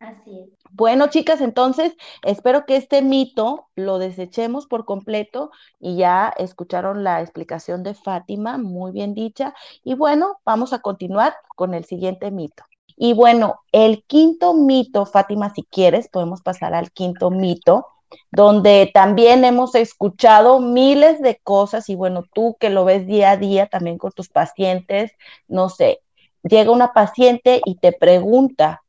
Así 0.01 0.39
es. 0.41 0.49
Bueno, 0.71 1.07
chicas, 1.07 1.41
entonces 1.41 1.97
espero 2.23 2.67
que 2.67 2.77
este 2.77 3.01
mito 3.01 3.69
lo 3.77 3.99
desechemos 3.99 4.67
por 4.67 4.85
completo 4.85 5.51
y 5.79 5.97
ya 5.97 6.33
escucharon 6.37 7.05
la 7.05 7.23
explicación 7.23 7.83
de 7.83 7.95
Fátima, 7.95 8.59
muy 8.59 8.93
bien 8.93 9.15
dicha. 9.15 9.55
Y 9.83 9.95
bueno, 9.95 10.41
vamos 10.45 10.73
a 10.73 10.81
continuar 10.81 11.35
con 11.57 11.75
el 11.75 11.85
siguiente 11.85 12.31
mito. 12.31 12.65
Y 12.97 13.13
bueno, 13.15 13.61
el 13.73 14.05
quinto 14.05 14.55
mito, 14.55 15.07
Fátima, 15.07 15.53
si 15.55 15.63
quieres, 15.65 16.09
podemos 16.09 16.43
pasar 16.43 16.75
al 16.75 16.93
quinto 16.93 17.31
mito, 17.31 17.87
donde 18.31 18.91
también 18.93 19.45
hemos 19.45 19.75
escuchado 19.75 20.61
miles 20.61 21.21
de 21.21 21.41
cosas 21.43 21.89
y 21.89 21.95
bueno, 21.95 22.25
tú 22.33 22.57
que 22.59 22.71
lo 22.71 22.85
ves 22.85 23.07
día 23.07 23.33
a 23.33 23.37
día 23.37 23.67
también 23.67 23.99
con 23.99 24.13
tus 24.13 24.29
pacientes, 24.29 25.13
no 25.49 25.69
sé, 25.69 26.01
llega 26.43 26.71
una 26.71 26.93
paciente 26.93 27.61
y 27.65 27.77
te 27.77 27.93
pregunta, 27.93 28.83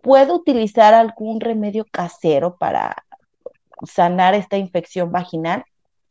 ¿puedo 0.00 0.34
utilizar 0.34 0.94
algún 0.94 1.40
remedio 1.40 1.84
casero 1.90 2.56
para 2.56 3.04
sanar 3.86 4.34
esta 4.34 4.56
infección 4.56 5.10
vaginal? 5.12 5.64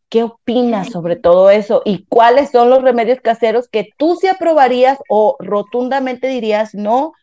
¿Qué 0.10 0.24
opinas 0.24 0.90
sobre 0.90 1.16
todo 1.16 1.52
eso? 1.52 1.84
¿Y 1.86 2.06
cuáles 2.06 2.50
son 2.50 2.72
los 2.72 2.82
remedios 2.82 3.22
caseros 3.22 3.68
que 3.68 3.90
tú 3.96 4.16
sí 4.16 4.28
aprobarías 4.28 4.98
o 5.08 5.36
rotundamente 5.40 6.28
dirías 6.28 6.74
no? 6.74 7.14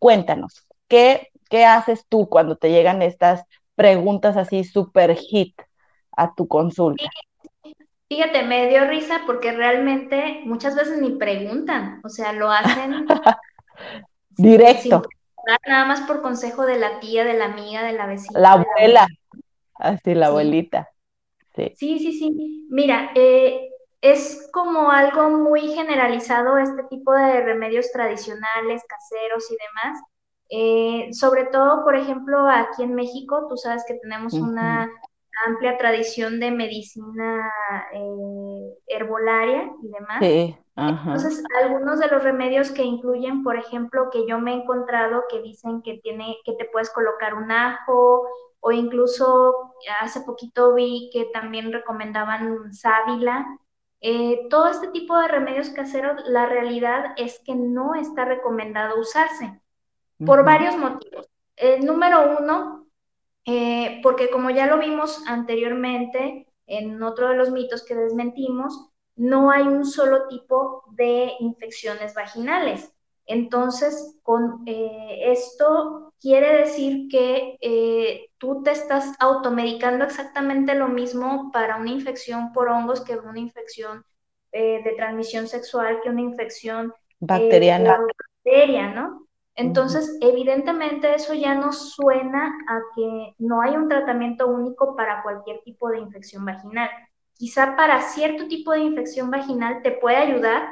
Cuéntanos, 0.00 0.66
¿qué, 0.88 1.30
qué 1.48 1.64
haces 1.64 2.04
tú 2.08 2.28
cuando 2.28 2.56
te 2.56 2.70
llegan 2.70 3.00
estas 3.00 3.44
preguntas 3.74 4.36
así 4.36 4.64
super 4.64 5.14
hit 5.16 5.60
a 6.16 6.34
tu 6.34 6.48
consulta? 6.48 7.04
Fíjate, 8.08 8.42
me 8.42 8.68
dio 8.68 8.84
risa 8.86 9.22
porque 9.26 9.52
realmente 9.52 10.42
muchas 10.44 10.76
veces 10.76 11.00
ni 11.00 11.12
preguntan, 11.12 12.00
o 12.04 12.10
sea, 12.10 12.32
lo 12.34 12.50
hacen 12.50 13.06
directo. 14.36 15.02
nada 15.66 15.86
más 15.86 16.02
por 16.02 16.20
consejo 16.20 16.66
de 16.66 16.78
la 16.78 17.00
tía, 17.00 17.24
de 17.24 17.34
la 17.34 17.46
amiga, 17.46 17.82
de 17.82 17.94
la 17.94 18.06
vecina. 18.06 18.38
La 18.38 18.52
abuela, 18.52 19.06
así 19.76 20.14
la 20.14 20.26
abuelita. 20.26 20.90
Sí. 21.56 21.72
sí, 21.76 21.98
sí, 21.98 22.12
sí. 22.12 22.66
Mira, 22.70 23.12
eh, 23.14 23.70
es 24.02 24.50
como 24.52 24.90
algo 24.90 25.30
muy 25.30 25.72
generalizado 25.72 26.58
este 26.58 26.82
tipo 26.90 27.12
de 27.14 27.40
remedios 27.40 27.92
tradicionales, 27.92 28.82
caseros 28.86 29.50
y 29.50 29.56
demás, 29.56 30.02
eh, 30.54 31.08
sobre 31.14 31.46
todo, 31.46 31.82
por 31.82 31.96
ejemplo, 31.96 32.46
aquí 32.46 32.82
en 32.82 32.94
México, 32.94 33.46
tú 33.48 33.56
sabes 33.56 33.84
que 33.88 33.94
tenemos 33.94 34.34
una 34.34 34.86
amplia 35.46 35.78
tradición 35.78 36.40
de 36.40 36.50
medicina 36.50 37.50
eh, 37.94 38.74
herbolaria 38.86 39.72
y 39.82 39.88
demás. 39.88 40.18
Sí, 40.20 40.58
Entonces, 40.76 41.42
algunos 41.58 42.00
de 42.00 42.08
los 42.08 42.22
remedios 42.22 42.70
que 42.70 42.82
incluyen, 42.84 43.42
por 43.42 43.56
ejemplo, 43.56 44.10
que 44.12 44.26
yo 44.28 44.40
me 44.40 44.52
he 44.52 44.56
encontrado 44.56 45.24
que 45.30 45.40
dicen 45.40 45.80
que 45.80 46.00
tiene, 46.02 46.36
que 46.44 46.52
te 46.52 46.66
puedes 46.66 46.90
colocar 46.90 47.32
un 47.32 47.50
ajo, 47.50 48.26
o 48.60 48.72
incluso 48.72 49.72
hace 50.02 50.20
poquito 50.20 50.74
vi 50.74 51.08
que 51.14 51.30
también 51.32 51.72
recomendaban 51.72 52.74
sábila. 52.74 53.46
Eh, 54.02 54.48
todo 54.50 54.66
este 54.66 54.88
tipo 54.88 55.18
de 55.18 55.28
remedios 55.28 55.70
caseros, 55.70 56.20
la 56.26 56.44
realidad 56.44 57.14
es 57.16 57.40
que 57.42 57.54
no 57.54 57.94
está 57.94 58.26
recomendado 58.26 59.00
usarse 59.00 59.61
por 60.24 60.44
varios 60.44 60.76
motivos. 60.76 61.28
El 61.56 61.84
número 61.84 62.38
uno, 62.38 62.86
eh, 63.44 64.00
porque 64.02 64.30
como 64.30 64.50
ya 64.50 64.66
lo 64.66 64.78
vimos 64.78 65.22
anteriormente 65.26 66.46
en 66.66 67.02
otro 67.02 67.28
de 67.28 67.36
los 67.36 67.50
mitos 67.50 67.84
que 67.84 67.94
desmentimos, 67.94 68.88
no 69.16 69.50
hay 69.50 69.62
un 69.62 69.84
solo 69.84 70.28
tipo 70.28 70.84
de 70.92 71.32
infecciones 71.40 72.14
vaginales. 72.14 72.92
Entonces, 73.26 74.18
con 74.22 74.62
eh, 74.66 75.32
esto 75.32 76.12
quiere 76.20 76.58
decir 76.58 77.08
que 77.08 77.56
eh, 77.60 78.30
tú 78.38 78.62
te 78.62 78.72
estás 78.72 79.14
automedicando 79.20 80.04
exactamente 80.04 80.74
lo 80.74 80.88
mismo 80.88 81.50
para 81.52 81.76
una 81.76 81.90
infección 81.90 82.52
por 82.52 82.68
hongos 82.68 83.00
que 83.02 83.16
una 83.16 83.38
infección 83.38 84.04
de 84.52 84.92
transmisión 84.98 85.48
sexual, 85.48 86.00
que 86.02 86.10
una 86.10 86.20
infección 86.20 86.92
bacteriana. 87.20 88.04
bacteria, 88.44 88.92
¿no? 88.92 89.21
Entonces, 89.54 90.18
evidentemente 90.20 91.14
eso 91.14 91.34
ya 91.34 91.54
nos 91.54 91.92
suena 91.92 92.56
a 92.68 92.80
que 92.96 93.34
no 93.38 93.60
hay 93.60 93.76
un 93.76 93.88
tratamiento 93.88 94.46
único 94.46 94.96
para 94.96 95.22
cualquier 95.22 95.60
tipo 95.62 95.90
de 95.90 95.98
infección 95.98 96.44
vaginal. 96.44 96.88
Quizá 97.34 97.76
para 97.76 98.00
cierto 98.00 98.48
tipo 98.48 98.72
de 98.72 98.80
infección 98.80 99.30
vaginal 99.30 99.82
te 99.82 99.90
puede 99.90 100.16
ayudar, 100.16 100.66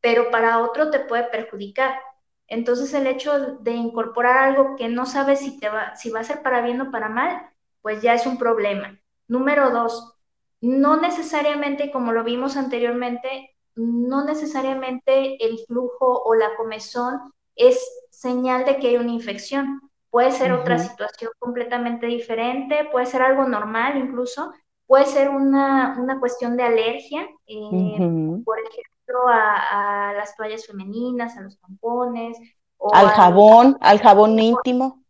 pero 0.00 0.30
para 0.30 0.58
otro 0.62 0.90
te 0.90 1.00
puede 1.00 1.24
perjudicar. 1.24 1.98
Entonces, 2.46 2.92
el 2.94 3.06
hecho 3.06 3.56
de 3.56 3.72
incorporar 3.72 4.38
algo 4.38 4.76
que 4.76 4.88
no 4.88 5.06
sabes 5.06 5.40
si, 5.40 5.58
te 5.58 5.68
va, 5.68 5.96
si 5.96 6.10
va 6.10 6.20
a 6.20 6.24
ser 6.24 6.42
para 6.42 6.60
bien 6.60 6.80
o 6.80 6.90
para 6.90 7.08
mal, 7.08 7.50
pues 7.80 8.02
ya 8.02 8.14
es 8.14 8.26
un 8.26 8.38
problema. 8.38 8.98
Número 9.28 9.70
dos, 9.70 10.14
no 10.60 11.00
necesariamente, 11.00 11.90
como 11.90 12.12
lo 12.12 12.22
vimos 12.22 12.56
anteriormente, 12.56 13.56
no 13.74 14.24
necesariamente 14.24 15.44
el 15.44 15.58
flujo 15.66 16.22
o 16.24 16.34
la 16.34 16.54
comezón 16.56 17.32
es 17.56 18.05
señal 18.16 18.64
de 18.64 18.78
que 18.78 18.88
hay 18.88 18.96
una 18.96 19.12
infección. 19.12 19.80
Puede 20.10 20.32
ser 20.32 20.52
otra 20.52 20.78
situación 20.78 21.30
completamente 21.38 22.06
diferente, 22.06 22.88
puede 22.90 23.04
ser 23.04 23.20
algo 23.20 23.46
normal 23.46 23.98
incluso, 23.98 24.50
puede 24.86 25.04
ser 25.04 25.28
una, 25.28 26.16
cuestión 26.18 26.56
de 26.56 26.62
alergia, 26.62 27.28
eh, 27.46 28.40
por 28.44 28.58
ejemplo, 28.58 29.28
a, 29.28 30.14
las 30.16 30.34
toallas 30.36 30.66
femeninas, 30.66 31.36
a 31.36 31.42
los 31.42 31.58
tampones. 31.60 32.38
O 32.78 32.94
al 32.94 33.08
jabón, 33.08 33.76
al 33.80 33.98
jabón 33.98 34.38
íntimo. 34.38 35.02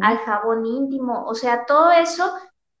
Al 0.00 0.18
jabón 0.18 0.66
íntimo. 0.66 1.24
O 1.26 1.34
sea, 1.34 1.64
todo 1.64 1.90
eso 1.90 2.30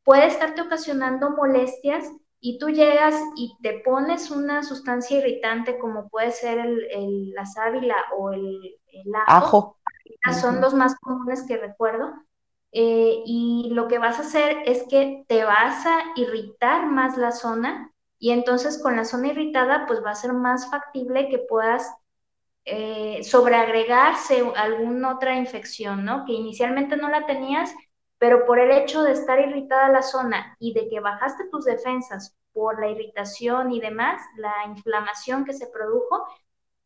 puede 0.04 0.26
estarte 0.26 0.60
ocasionando 0.60 1.30
molestias 1.30 2.04
y 2.40 2.58
tú 2.58 2.70
llegas 2.70 3.14
y 3.36 3.56
te 3.62 3.80
pones 3.80 4.30
una 4.30 4.62
sustancia 4.62 5.18
irritante 5.18 5.78
como 5.78 6.08
puede 6.08 6.32
ser 6.32 6.58
el, 6.58 7.30
la 7.32 7.44
sábila 7.44 7.96
o 8.16 8.30
el, 8.32 8.76
ajo, 9.26 9.78
son 10.40 10.60
los 10.60 10.74
más 10.74 10.96
comunes 10.96 11.44
que 11.46 11.58
recuerdo, 11.58 12.12
eh, 12.72 13.22
y 13.26 13.68
lo 13.72 13.88
que 13.88 13.98
vas 13.98 14.18
a 14.18 14.22
hacer 14.22 14.58
es 14.64 14.84
que 14.88 15.24
te 15.28 15.44
vas 15.44 15.84
a 15.86 16.00
irritar 16.16 16.86
más 16.86 17.16
la 17.16 17.32
zona 17.32 17.92
y 18.18 18.30
entonces 18.30 18.80
con 18.80 18.96
la 18.96 19.04
zona 19.04 19.28
irritada 19.28 19.86
pues 19.86 20.04
va 20.04 20.10
a 20.10 20.14
ser 20.14 20.32
más 20.32 20.70
factible 20.70 21.28
que 21.28 21.38
puedas 21.38 21.90
eh, 22.64 23.24
sobreagregarse 23.24 24.44
alguna 24.54 25.16
otra 25.16 25.34
infección, 25.36 26.04
¿no? 26.04 26.24
Que 26.26 26.32
inicialmente 26.32 26.96
no 26.96 27.08
la 27.08 27.26
tenías, 27.26 27.74
pero 28.20 28.44
por 28.44 28.58
el 28.58 28.70
hecho 28.70 29.02
de 29.02 29.12
estar 29.12 29.40
irritada 29.40 29.88
la 29.88 30.02
zona 30.02 30.54
y 30.58 30.74
de 30.74 30.90
que 30.90 31.00
bajaste 31.00 31.48
tus 31.50 31.64
defensas 31.64 32.36
por 32.52 32.78
la 32.78 32.90
irritación 32.90 33.72
y 33.72 33.80
demás, 33.80 34.20
la 34.36 34.52
inflamación 34.68 35.46
que 35.46 35.54
se 35.54 35.68
produjo, 35.68 36.26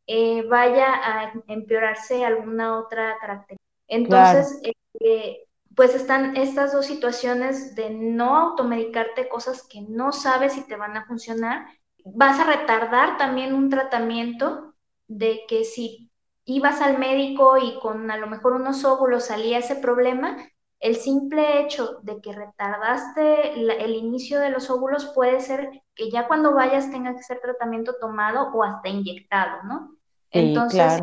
eh, 0.07 0.47
vaya 0.49 0.87
a 0.95 1.33
empeorarse 1.49 2.25
alguna 2.25 2.79
otra 2.79 3.19
característica. 3.21 3.69
Entonces, 3.89 4.61
eh, 5.01 5.39
pues 5.75 5.97
están 5.97 6.37
estas 6.37 6.73
dos 6.73 6.87
situaciones 6.87 7.75
de 7.75 7.91
no 7.91 8.37
automedicarte 8.37 9.29
cosas 9.29 9.67
que 9.67 9.81
no 9.81 10.13
sabes 10.13 10.53
si 10.53 10.65
te 10.69 10.77
van 10.77 10.97
a 10.97 11.05
funcionar. 11.05 11.67
Vas 12.05 12.39
a 12.39 12.45
retardar 12.45 13.17
también 13.19 13.55
un 13.55 13.71
tratamiento 13.71 14.73
de 15.09 15.41
que 15.49 15.65
si 15.65 16.13
ibas 16.45 16.81
al 16.81 16.97
médico 16.99 17.57
y 17.59 17.81
con 17.81 18.09
a 18.13 18.19
lo 18.19 18.29
mejor 18.29 18.53
unos 18.53 18.85
óvulos 18.85 19.27
salía 19.27 19.59
ese 19.59 19.75
problema, 19.75 20.37
el 20.85 20.97
simple 20.97 21.63
hecho 21.63 22.01
de 22.03 22.21
que 22.21 22.35
retardaste 22.35 23.55
el 23.55 23.95
inicio 23.95 24.39
de 24.39 24.51
los 24.51 24.69
óvulos 24.69 25.07
puede 25.15 25.41
ser 25.41 25.83
que 25.95 26.11
ya 26.11 26.29
cuando 26.29 26.53
vayas 26.53 26.91
tenga 26.91 27.17
que 27.17 27.23
ser 27.23 27.41
tratamiento 27.41 27.95
tomado 27.99 28.53
o 28.53 28.63
hasta 28.63 28.91
inyectado, 28.91 29.63
¿no? 29.63 29.97
Entonces, 30.31 31.03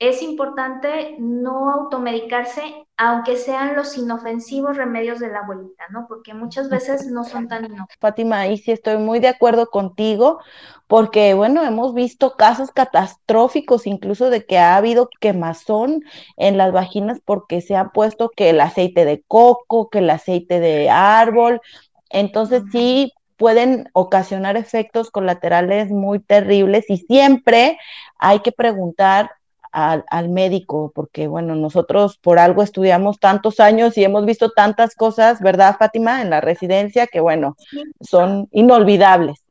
es 0.00 0.22
importante 0.22 1.16
no 1.18 1.70
automedicarse, 1.70 2.62
aunque 2.96 3.36
sean 3.36 3.76
los 3.76 3.98
inofensivos 3.98 4.78
remedios 4.78 5.20
de 5.20 5.28
la 5.28 5.40
abuelita, 5.40 5.84
¿no? 5.90 6.06
Porque 6.08 6.32
muchas 6.32 6.70
veces 6.70 7.06
no 7.08 7.22
son 7.22 7.48
tan 7.48 7.66
inofensivos. 7.66 7.98
Fátima, 8.00 8.40
ahí 8.40 8.56
sí 8.56 8.72
estoy 8.72 8.96
muy 8.96 9.20
de 9.20 9.28
acuerdo 9.28 9.68
contigo, 9.68 10.40
porque 10.86 11.34
bueno, 11.34 11.62
hemos 11.62 11.92
visto 11.92 12.34
casos 12.38 12.70
catastróficos, 12.70 13.86
incluso 13.86 14.30
de 14.30 14.46
que 14.46 14.56
ha 14.56 14.76
habido 14.76 15.10
quemazón 15.20 16.02
en 16.38 16.56
las 16.56 16.72
vaginas 16.72 17.20
porque 17.22 17.60
se 17.60 17.76
ha 17.76 17.90
puesto 17.90 18.30
que 18.30 18.48
el 18.48 18.60
aceite 18.62 19.04
de 19.04 19.22
coco, 19.28 19.90
que 19.90 19.98
el 19.98 20.08
aceite 20.08 20.60
de 20.60 20.88
árbol. 20.88 21.60
Entonces 22.08 22.62
sí, 22.72 23.12
pueden 23.36 23.90
ocasionar 23.92 24.56
efectos 24.56 25.10
colaterales 25.10 25.90
muy 25.90 26.20
terribles 26.20 26.88
y 26.88 26.96
siempre 26.96 27.78
hay 28.18 28.40
que 28.40 28.52
preguntar 28.52 29.30
al, 29.72 30.28
médico, 30.28 30.92
porque 30.94 31.28
bueno, 31.28 31.54
nosotros 31.54 32.18
por 32.18 32.38
algo 32.38 32.62
estudiamos 32.62 33.18
tantos 33.18 33.60
años 33.60 33.96
y 33.96 34.04
hemos 34.04 34.26
visto 34.26 34.50
tantas 34.50 34.94
cosas, 34.94 35.40
¿verdad, 35.40 35.76
Fátima? 35.78 36.22
En 36.22 36.30
la 36.30 36.40
residencia 36.40 37.06
que 37.06 37.20
bueno, 37.20 37.56
son 38.00 38.48
inolvidables. 38.52 39.44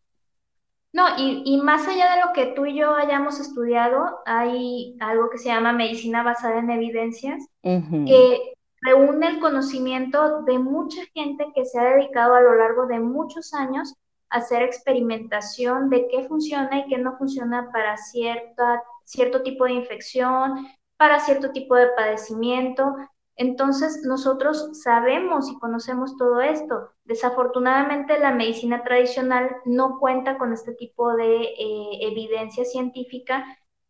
No, 0.91 1.05
y, 1.17 1.61
más 1.61 1.87
allá 1.87 2.15
de 2.15 2.21
lo 2.21 2.33
que 2.33 2.47
tú 2.55 2.65
y 2.65 2.75
yo 2.75 2.95
hayamos 2.95 3.39
estudiado, 3.39 4.21
hay 4.25 4.97
algo 4.99 5.29
que 5.29 5.37
se 5.37 5.49
llama 5.49 5.71
medicina 5.71 6.23
basada 6.23 6.57
en 6.59 6.71
evidencias, 6.71 7.47
que 7.61 8.53
reúne 8.81 9.27
el 9.27 9.39
conocimiento 9.39 10.41
de 10.43 10.57
mucha 10.57 11.01
gente 11.13 11.45
que 11.53 11.65
se 11.65 11.79
ha 11.79 11.83
dedicado 11.83 12.33
a 12.33 12.41
lo 12.41 12.55
largo 12.55 12.87
de 12.87 12.99
muchos 12.99 13.53
años 13.53 13.93
a 14.31 14.37
hacer 14.37 14.63
experimentación 14.63 15.89
de 15.89 16.07
qué 16.07 16.23
funciona 16.27 16.79
y 16.79 16.87
qué 16.87 16.97
no 16.97 17.17
funciona 17.17 17.69
para 17.71 17.97
cierta 17.97 18.81
cierto 19.09 19.41
tipo 19.41 19.65
de 19.65 19.73
infección, 19.73 20.67
para 20.97 21.19
cierto 21.19 21.51
tipo 21.51 21.75
de 21.75 21.87
padecimiento. 21.97 22.95
Entonces, 23.35 24.01
nosotros 24.05 24.69
sabemos 24.83 25.49
y 25.49 25.57
conocemos 25.59 26.15
todo 26.17 26.41
esto. 26.41 26.89
Desafortunadamente, 27.05 28.19
la 28.19 28.31
medicina 28.31 28.83
tradicional 28.83 29.49
no 29.65 29.97
cuenta 29.99 30.37
con 30.37 30.53
este 30.53 30.73
tipo 30.73 31.15
de 31.15 31.41
eh, 31.43 31.99
evidencia 32.01 32.65
científica 32.65 33.45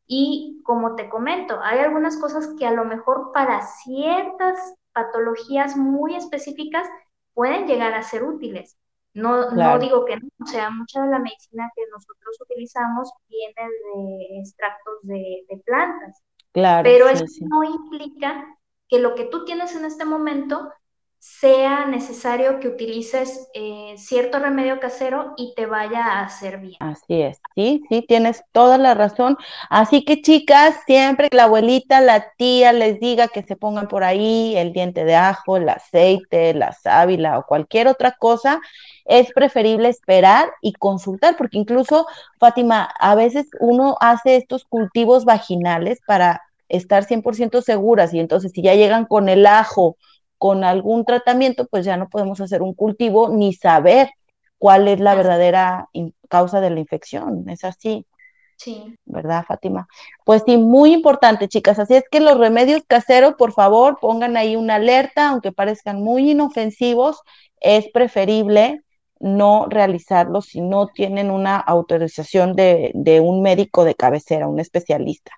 y, 0.08 0.62
como 0.63 0.95
te 0.95 1.10
comento, 1.10 1.60
hay 1.62 1.79
algunas 1.79 2.17
cosas 2.17 2.49
que 2.58 2.65
a 2.65 2.71
lo 2.71 2.86
mejor 2.86 3.32
para 3.34 3.62
ciertas 3.62 4.58
patologías 4.93 5.75
muy 5.75 6.15
específicas 6.15 6.88
pueden 7.34 7.67
llegar 7.67 7.93
a 7.93 8.03
ser 8.03 8.23
útiles. 8.23 8.77
No, 9.19 9.51
no 9.51 9.79
digo 9.79 10.05
que 10.05 10.17
no, 10.17 10.27
o 10.41 10.45
sea, 10.45 10.69
mucha 10.69 11.01
de 11.01 11.10
la 11.10 11.19
medicina 11.19 11.69
que 11.75 11.84
nosotros 11.91 12.38
utilizamos 12.41 13.12
viene 13.27 13.53
de 13.55 14.39
extractos 14.39 14.99
de, 15.03 15.45
plantas. 15.65 16.21
Claro. 16.51 16.84
Pero 16.84 17.08
eso 17.08 17.25
no 17.41 17.63
implica 17.63 18.45
que 18.88 18.99
lo 18.99 19.15
que 19.15 19.25
tú 19.25 19.45
tienes 19.45 19.75
en 19.75 19.86
este 19.86 20.05
momento 20.05 20.71
sea 21.19 21.86
necesario 21.86 22.62
que 22.62 22.69
utilices 22.69 23.49
eh, 23.53 23.93
cierto 23.97 24.39
remedio 24.39 24.79
casero 24.79 25.34
y 25.36 25.53
te 25.53 25.65
vaya 25.65 26.05
a 26.05 26.23
hacer 26.23 26.60
bien. 26.60 26.77
Así 26.79 27.21
es, 27.21 27.41
sí, 27.55 27.84
sí, 27.89 28.05
tienes 28.08 28.43
toda 28.53 28.77
la 28.77 28.93
razón. 28.93 29.38
Así 29.69 30.05
que 30.05 30.21
chicas, 30.21 30.75
siempre 30.86 31.29
que 31.29 31.36
la 31.36 31.43
abuelita, 31.43 31.99
la 31.99 32.32
tía 32.38 32.71
les 32.71 33.01
diga 33.01 33.27
que 33.27 33.43
se 33.43 33.58
pongan 33.58 33.89
por 33.89 34.05
ahí 34.05 34.55
el 34.55 34.71
diente 34.71 35.03
de 35.03 35.15
ajo, 35.15 35.58
el 35.58 35.67
aceite, 35.67 36.53
la 36.53 36.71
sábila 36.71 37.38
o 37.38 37.45
cualquier 37.45 37.89
otra 37.89 38.13
cosa, 38.13 38.62
es 39.03 39.34
preferible 39.34 39.89
esperar 39.89 40.49
y 40.62 40.71
consultar, 40.71 41.36
porque 41.36 41.58
incluso, 41.58 42.08
Fátima, 42.39 42.84
a 42.97 43.15
veces 43.15 43.47
uno 43.60 43.97
hace 43.99 44.38
estos 44.38 44.63
cultivos 44.63 45.25
vaginales 45.25 45.99
para 46.08 46.43
estar 46.69 47.03
100% 47.03 47.62
seguras 47.62 48.13
y 48.13 48.19
entonces 48.19 48.51
si 48.53 48.62
ya 48.62 48.75
llegan 48.75 49.05
con 49.05 49.27
el 49.27 49.45
ajo, 49.45 49.97
con 50.39 50.63
algún 50.63 51.06
tratamiento, 51.06 51.67
pues 51.67 51.86
ya 51.86 51.97
no 51.97 52.10
podemos 52.10 52.41
hacer 52.41 52.63
un 52.63 52.73
cultivo 52.73 53.30
ni 53.30 53.54
saber 53.54 54.10
cuál 54.58 54.88
es 54.88 54.99
la 54.99 55.13
verdadera 55.13 55.89
causa 56.30 56.62
de 56.62 56.71
la 56.71 56.80
infección. 56.80 57.47
Es 57.49 57.63
así. 57.63 58.08
Sí. 58.56 58.95
¿Verdad, 59.06 59.45
Fátima? 59.47 59.88
Pues 60.25 60.43
sí, 60.45 60.58
muy 60.58 60.93
importante, 60.93 61.47
chicas. 61.47 61.80
Así 61.80 61.95
es 61.95 62.04
que 62.10 62.19
los 62.19 62.38
remedios 62.38 62.82
caseros, 62.88 63.36
por 63.36 63.54
favor, 63.54 63.99
pongan 64.02 64.36
ahí 64.36 64.56
una 64.56 64.75
alerta, 64.75 65.30
aunque 65.30 65.52
parezcan 65.52 66.02
muy 66.02 66.32
inofensivos, 66.32 67.21
es 67.62 67.89
preferible 67.91 68.82
no 69.19 69.67
realizarlo 69.69 70.41
si 70.41 70.62
no 70.62 70.88
tienen 70.88 71.32
una 71.32 71.58
autorización 71.58 72.56
de, 72.56 72.91
de 72.95 73.19
un 73.19 73.41
médico 73.41 73.84
de 73.84 73.95
cabecera, 73.95 74.47
un 74.47 74.60
especialista. 74.60 75.32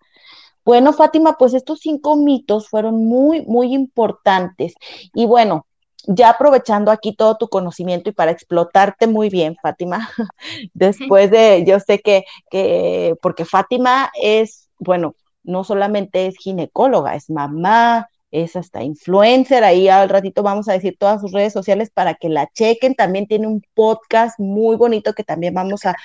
Bueno, 0.64 0.94
Fátima, 0.94 1.38
pues 1.38 1.54
estos 1.54 1.80
cinco 1.80 2.16
mitos 2.16 2.70
fueron 2.70 3.06
muy, 3.06 3.42
muy 3.46 3.74
importantes. 3.74 4.74
Y 5.14 5.26
bueno, 5.26 5.66
ya 6.08 6.30
aprovechando 6.30 6.92
aquí 6.92 7.16
todo 7.16 7.38
tu 7.38 7.48
conocimiento 7.48 8.10
y 8.10 8.14
para 8.14 8.32
explotarte 8.32 9.08
muy 9.08 9.30
bien, 9.30 9.56
Fátima, 9.62 10.10
después 10.74 11.32
de, 11.32 11.64
yo 11.66 11.80
sé 11.80 12.00
que, 12.00 12.24
que, 12.50 13.16
porque 13.22 13.46
Fátima 13.46 14.12
es, 14.22 14.70
bueno, 14.80 15.16
no 15.44 15.64
solamente 15.64 16.28
es 16.28 16.38
ginecóloga, 16.38 17.16
es 17.16 17.30
mamá, 17.30 18.08
es 18.32 18.56
hasta 18.56 18.82
influencer, 18.82 19.64
ahí 19.64 19.90
al 19.90 20.10
ratito 20.10 20.42
vamos 20.42 20.70
a 20.70 20.74
decir 20.74 20.96
todas 20.98 21.22
sus 21.22 21.34
redes 21.34 21.52
sociales 21.52 21.92
para 21.94 22.16
que 22.16 22.30
la 22.30 22.48
chequen, 22.48 22.96
también 22.96 23.28
tiene 23.28 23.48
un 23.48 23.62
podcast 23.74 24.40
muy 24.40 24.78
bonito 24.78 25.14
que 25.14 25.24
también 25.24 25.54
vamos 25.54 25.82
a, 25.86 25.96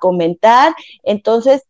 comentar, 0.00 0.74
entonces 1.04 1.62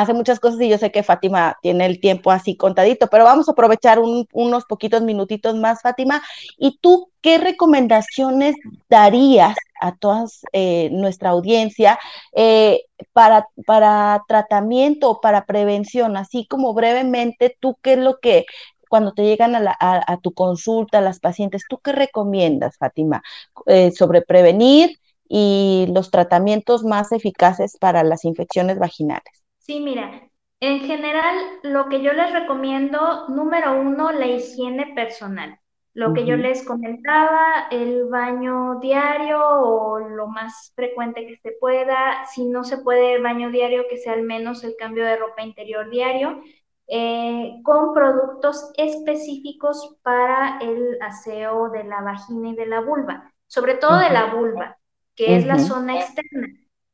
hace 0.00 0.12
muchas 0.12 0.40
cosas 0.40 0.60
y 0.60 0.68
yo 0.68 0.76
sé 0.76 0.90
que 0.90 1.04
Fátima 1.04 1.56
tiene 1.62 1.86
el 1.86 2.00
tiempo 2.00 2.32
así 2.32 2.56
contadito, 2.56 3.06
pero 3.06 3.22
vamos 3.24 3.48
a 3.48 3.52
aprovechar 3.52 4.00
unos 4.00 4.64
poquitos 4.64 5.02
minutitos 5.02 5.54
más, 5.54 5.82
Fátima, 5.82 6.20
y 6.58 6.78
tú, 6.80 7.10
¿qué 7.20 7.38
recomendaciones 7.38 8.56
darías 8.90 9.56
a 9.80 9.94
toda 9.94 10.24
eh, 10.52 10.90
nuestra 10.90 11.30
audiencia 11.30 11.98
eh, 12.32 12.82
para, 13.12 13.46
para 13.66 14.22
tratamiento 14.26 15.10
o 15.10 15.20
para 15.20 15.46
prevención, 15.46 16.16
así 16.16 16.44
como 16.48 16.74
brevemente, 16.74 17.56
tú 17.60 17.78
qué 17.80 17.92
es 17.92 17.98
lo 18.00 18.18
que 18.18 18.46
cuando 18.88 19.12
te 19.12 19.22
llegan 19.22 19.54
a, 19.56 20.18
tu 20.22 20.32
consulta 20.34 21.00
las 21.00 21.20
pacientes, 21.20 21.64
¿tú 21.68 21.78
qué 21.78 21.92
recomiendas, 21.92 22.76
Fátima, 22.78 23.22
eh, 23.66 23.92
sobre 23.92 24.22
prevenir 24.22 24.98
y 25.28 25.86
los 25.90 26.10
tratamientos 26.10 26.84
más 26.84 27.10
eficaces 27.12 27.76
para 27.78 28.02
las 28.04 28.24
infecciones 28.24 28.78
vaginales? 28.78 29.43
Sí, 29.64 29.80
mira, 29.80 30.28
en 30.60 30.80
general 30.80 31.34
lo 31.62 31.88
que 31.88 32.02
yo 32.02 32.12
les 32.12 32.32
recomiendo, 32.32 33.28
número 33.28 33.80
uno, 33.80 34.12
la 34.12 34.26
higiene 34.26 34.92
personal. 34.94 35.58
Lo 35.94 36.12
que 36.12 36.26
yo 36.26 36.36
les 36.36 36.66
comentaba, 36.66 37.68
el 37.70 38.06
baño 38.08 38.78
diario 38.80 39.40
o 39.40 40.00
lo 40.00 40.26
más 40.26 40.72
frecuente 40.74 41.26
que 41.26 41.38
se 41.38 41.52
pueda. 41.52 42.26
Si 42.26 42.44
no 42.44 42.64
se 42.64 42.78
puede 42.78 43.20
baño 43.22 43.50
diario, 43.50 43.84
que 43.88 43.96
sea 43.96 44.12
al 44.12 44.22
menos 44.24 44.64
el 44.64 44.74
cambio 44.76 45.04
de 45.06 45.16
ropa 45.16 45.42
interior 45.42 45.88
diario. 45.88 46.42
Eh, 46.86 47.60
con 47.62 47.94
productos 47.94 48.70
específicos 48.76 49.96
para 50.02 50.58
el 50.60 50.98
aseo 51.00 51.70
de 51.70 51.84
la 51.84 52.02
vagina 52.02 52.50
y 52.50 52.54
de 52.54 52.66
la 52.66 52.80
vulva, 52.80 53.32
sobre 53.46 53.74
todo 53.76 53.96
de 53.98 54.10
la 54.10 54.34
vulva, 54.34 54.76
que 55.14 55.36
es 55.36 55.46
la 55.46 55.58
zona 55.58 55.96
externa. 55.96 56.48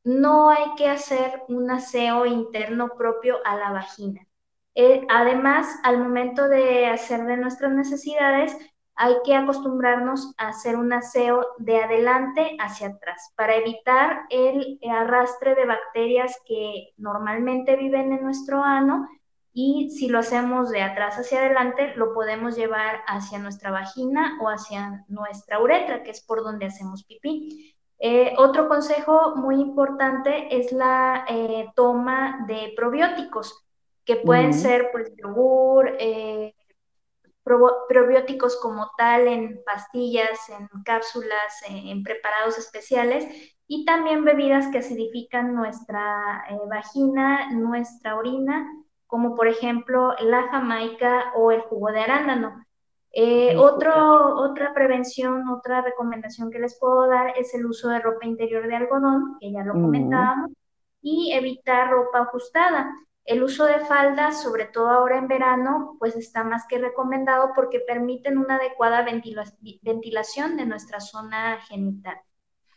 No 0.04 0.50
hay 0.50 0.74
que 0.76 0.88
hacer 0.88 1.42
un 1.48 1.70
aseo 1.70 2.26
interno 2.26 2.90
propio 2.96 3.36
a 3.44 3.56
la 3.56 3.70
vagina. 3.70 4.26
Eh, 4.74 5.06
además, 5.08 5.68
al 5.82 5.98
momento 5.98 6.48
de 6.48 6.86
hacer 6.86 7.24
de 7.24 7.36
nuestras 7.36 7.72
necesidades, 7.72 8.56
hay 8.94 9.14
que 9.24 9.34
acostumbrarnos 9.34 10.34
a 10.36 10.48
hacer 10.48 10.76
un 10.76 10.92
aseo 10.92 11.46
de 11.58 11.82
adelante 11.82 12.56
hacia 12.60 12.88
atrás 12.88 13.32
para 13.34 13.56
evitar 13.56 14.26
el 14.30 14.78
arrastre 14.90 15.54
de 15.54 15.64
bacterias 15.66 16.36
que 16.46 16.92
normalmente 16.98 17.76
viven 17.76 18.12
en 18.12 18.22
nuestro 18.22 18.62
ano 18.62 19.08
y 19.52 19.90
si 19.90 20.08
lo 20.08 20.18
hacemos 20.18 20.70
de 20.70 20.82
atrás 20.82 21.16
hacia 21.16 21.40
adelante, 21.40 21.94
lo 21.96 22.12
podemos 22.12 22.56
llevar 22.56 23.00
hacia 23.06 23.38
nuestra 23.38 23.70
vagina 23.70 24.38
o 24.40 24.48
hacia 24.48 25.04
nuestra 25.08 25.60
uretra, 25.60 26.02
que 26.02 26.10
es 26.10 26.20
por 26.20 26.44
donde 26.44 26.66
hacemos 26.66 27.04
pipí. 27.04 27.74
Eh, 28.02 28.32
otro 28.38 28.66
consejo 28.66 29.36
muy 29.36 29.60
importante 29.60 30.56
es 30.56 30.72
la 30.72 31.26
eh, 31.28 31.66
toma 31.76 32.46
de 32.46 32.72
probióticos, 32.74 33.66
que 34.06 34.16
pueden 34.16 34.54
ser 34.54 34.88
pues 34.90 35.12
yogur, 35.16 35.96
eh, 35.98 36.54
probióticos 37.44 38.56
como 38.56 38.90
tal 38.96 39.28
en 39.28 39.62
pastillas, 39.64 40.48
en 40.48 40.66
cápsulas, 40.82 41.62
en, 41.68 42.02
preparados 42.02 42.56
especiales 42.56 43.26
y 43.66 43.84
también 43.84 44.24
bebidas 44.24 44.68
que 44.68 44.78
acidifican 44.78 45.54
nuestra 45.54 46.44
vagina, 46.70 47.50
nuestra 47.52 48.16
orina, 48.16 48.66
como 49.06 49.34
por 49.34 49.46
ejemplo 49.46 50.14
la 50.20 50.48
jamaica 50.48 51.32
o 51.34 51.52
el 51.52 51.60
jugo 51.60 51.92
de 51.92 52.00
arándano. 52.00 52.64
Eh, 53.12 53.56
otro, 53.56 54.36
otra 54.36 54.72
prevención, 54.72 55.48
otra 55.48 55.82
recomendación 55.82 56.50
que 56.50 56.60
les 56.60 56.78
puedo 56.78 57.08
dar 57.08 57.34
es 57.36 57.52
el 57.54 57.66
uso 57.66 57.88
de 57.88 57.98
ropa 57.98 58.26
interior 58.26 58.66
de 58.66 58.76
algodón, 58.76 59.36
que 59.40 59.50
ya 59.50 59.64
lo 59.64 59.72
comentábamos, 59.72 60.52
y 61.02 61.32
evitar 61.32 61.90
ropa 61.90 62.20
ajustada. 62.20 62.90
El 63.24 63.42
uso 63.42 63.64
de 63.64 63.80
faldas, 63.80 64.42
sobre 64.42 64.66
todo 64.66 64.88
ahora 64.88 65.18
en 65.18 65.28
verano, 65.28 65.96
pues 65.98 66.16
está 66.16 66.44
más 66.44 66.66
que 66.68 66.78
recomendado 66.78 67.50
porque 67.54 67.80
permiten 67.80 68.38
una 68.38 68.56
adecuada 68.56 69.04
ventilación 69.82 70.56
de 70.56 70.66
nuestra 70.66 71.00
zona 71.00 71.58
genital. 71.68 72.16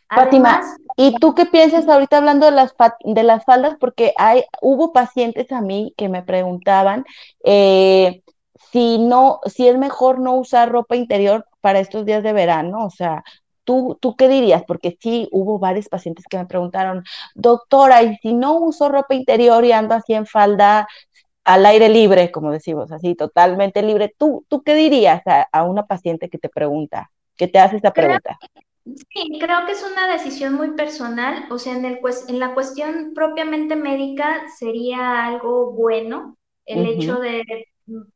Fátima, 0.08 0.60
¿y 0.96 1.16
tú 1.16 1.34
qué 1.34 1.46
piensas 1.46 1.88
ahorita 1.88 2.18
hablando 2.18 2.46
de 2.46 2.52
las, 2.52 2.74
de 3.04 3.22
las 3.22 3.44
faldas? 3.44 3.76
Porque 3.80 4.12
hay, 4.16 4.44
hubo 4.60 4.92
pacientes 4.92 5.50
a 5.50 5.60
mí 5.60 5.94
que 5.96 6.08
me 6.08 6.22
preguntaban 6.22 7.04
eh, 7.42 8.22
si 8.70 8.98
no, 8.98 9.40
si 9.46 9.68
es 9.68 9.78
mejor 9.78 10.18
no 10.20 10.34
usar 10.34 10.70
ropa 10.70 10.96
interior 10.96 11.46
para 11.60 11.80
estos 11.80 12.04
días 12.04 12.22
de 12.22 12.32
verano, 12.32 12.84
o 12.84 12.90
sea, 12.90 13.22
¿Tú, 13.64 13.98
¿Tú 14.00 14.14
qué 14.14 14.28
dirías? 14.28 14.62
Porque 14.66 14.96
sí, 15.00 15.28
hubo 15.32 15.58
varios 15.58 15.88
pacientes 15.88 16.26
que 16.28 16.36
me 16.36 16.46
preguntaron, 16.46 17.02
doctora, 17.34 18.02
¿y 18.02 18.16
si 18.16 18.34
no 18.34 18.58
uso 18.58 18.90
ropa 18.90 19.14
interior 19.14 19.64
y 19.64 19.72
ando 19.72 19.94
así 19.94 20.12
en 20.12 20.26
falda 20.26 20.86
al 21.44 21.66
aire 21.66 21.88
libre, 21.88 22.30
como 22.30 22.52
decimos, 22.52 22.92
así 22.92 23.14
totalmente 23.14 23.82
libre? 23.82 24.14
¿Tú, 24.16 24.44
tú 24.48 24.62
qué 24.62 24.74
dirías 24.74 25.22
a, 25.26 25.64
una 25.64 25.86
paciente 25.86 26.28
que 26.28 26.38
te 26.38 26.50
pregunta, 26.50 27.10
que 27.36 27.48
te 27.48 27.58
hace 27.58 27.76
esta 27.76 27.92
pregunta? 27.92 28.38
Sí, 28.84 29.38
creo 29.40 29.64
que 29.64 29.72
es 29.72 29.82
una 29.82 30.12
decisión 30.12 30.54
muy 30.54 30.72
personal, 30.72 31.46
o 31.50 31.58
sea, 31.58 31.74
en, 31.74 31.86
el, 31.86 32.00
en 32.28 32.38
la 32.38 32.52
cuestión 32.52 33.12
propiamente 33.14 33.76
médica 33.76 34.42
sería 34.58 35.24
algo 35.24 35.72
bueno 35.72 36.36
el 36.66 36.86
hecho 36.86 37.18
de 37.18 37.42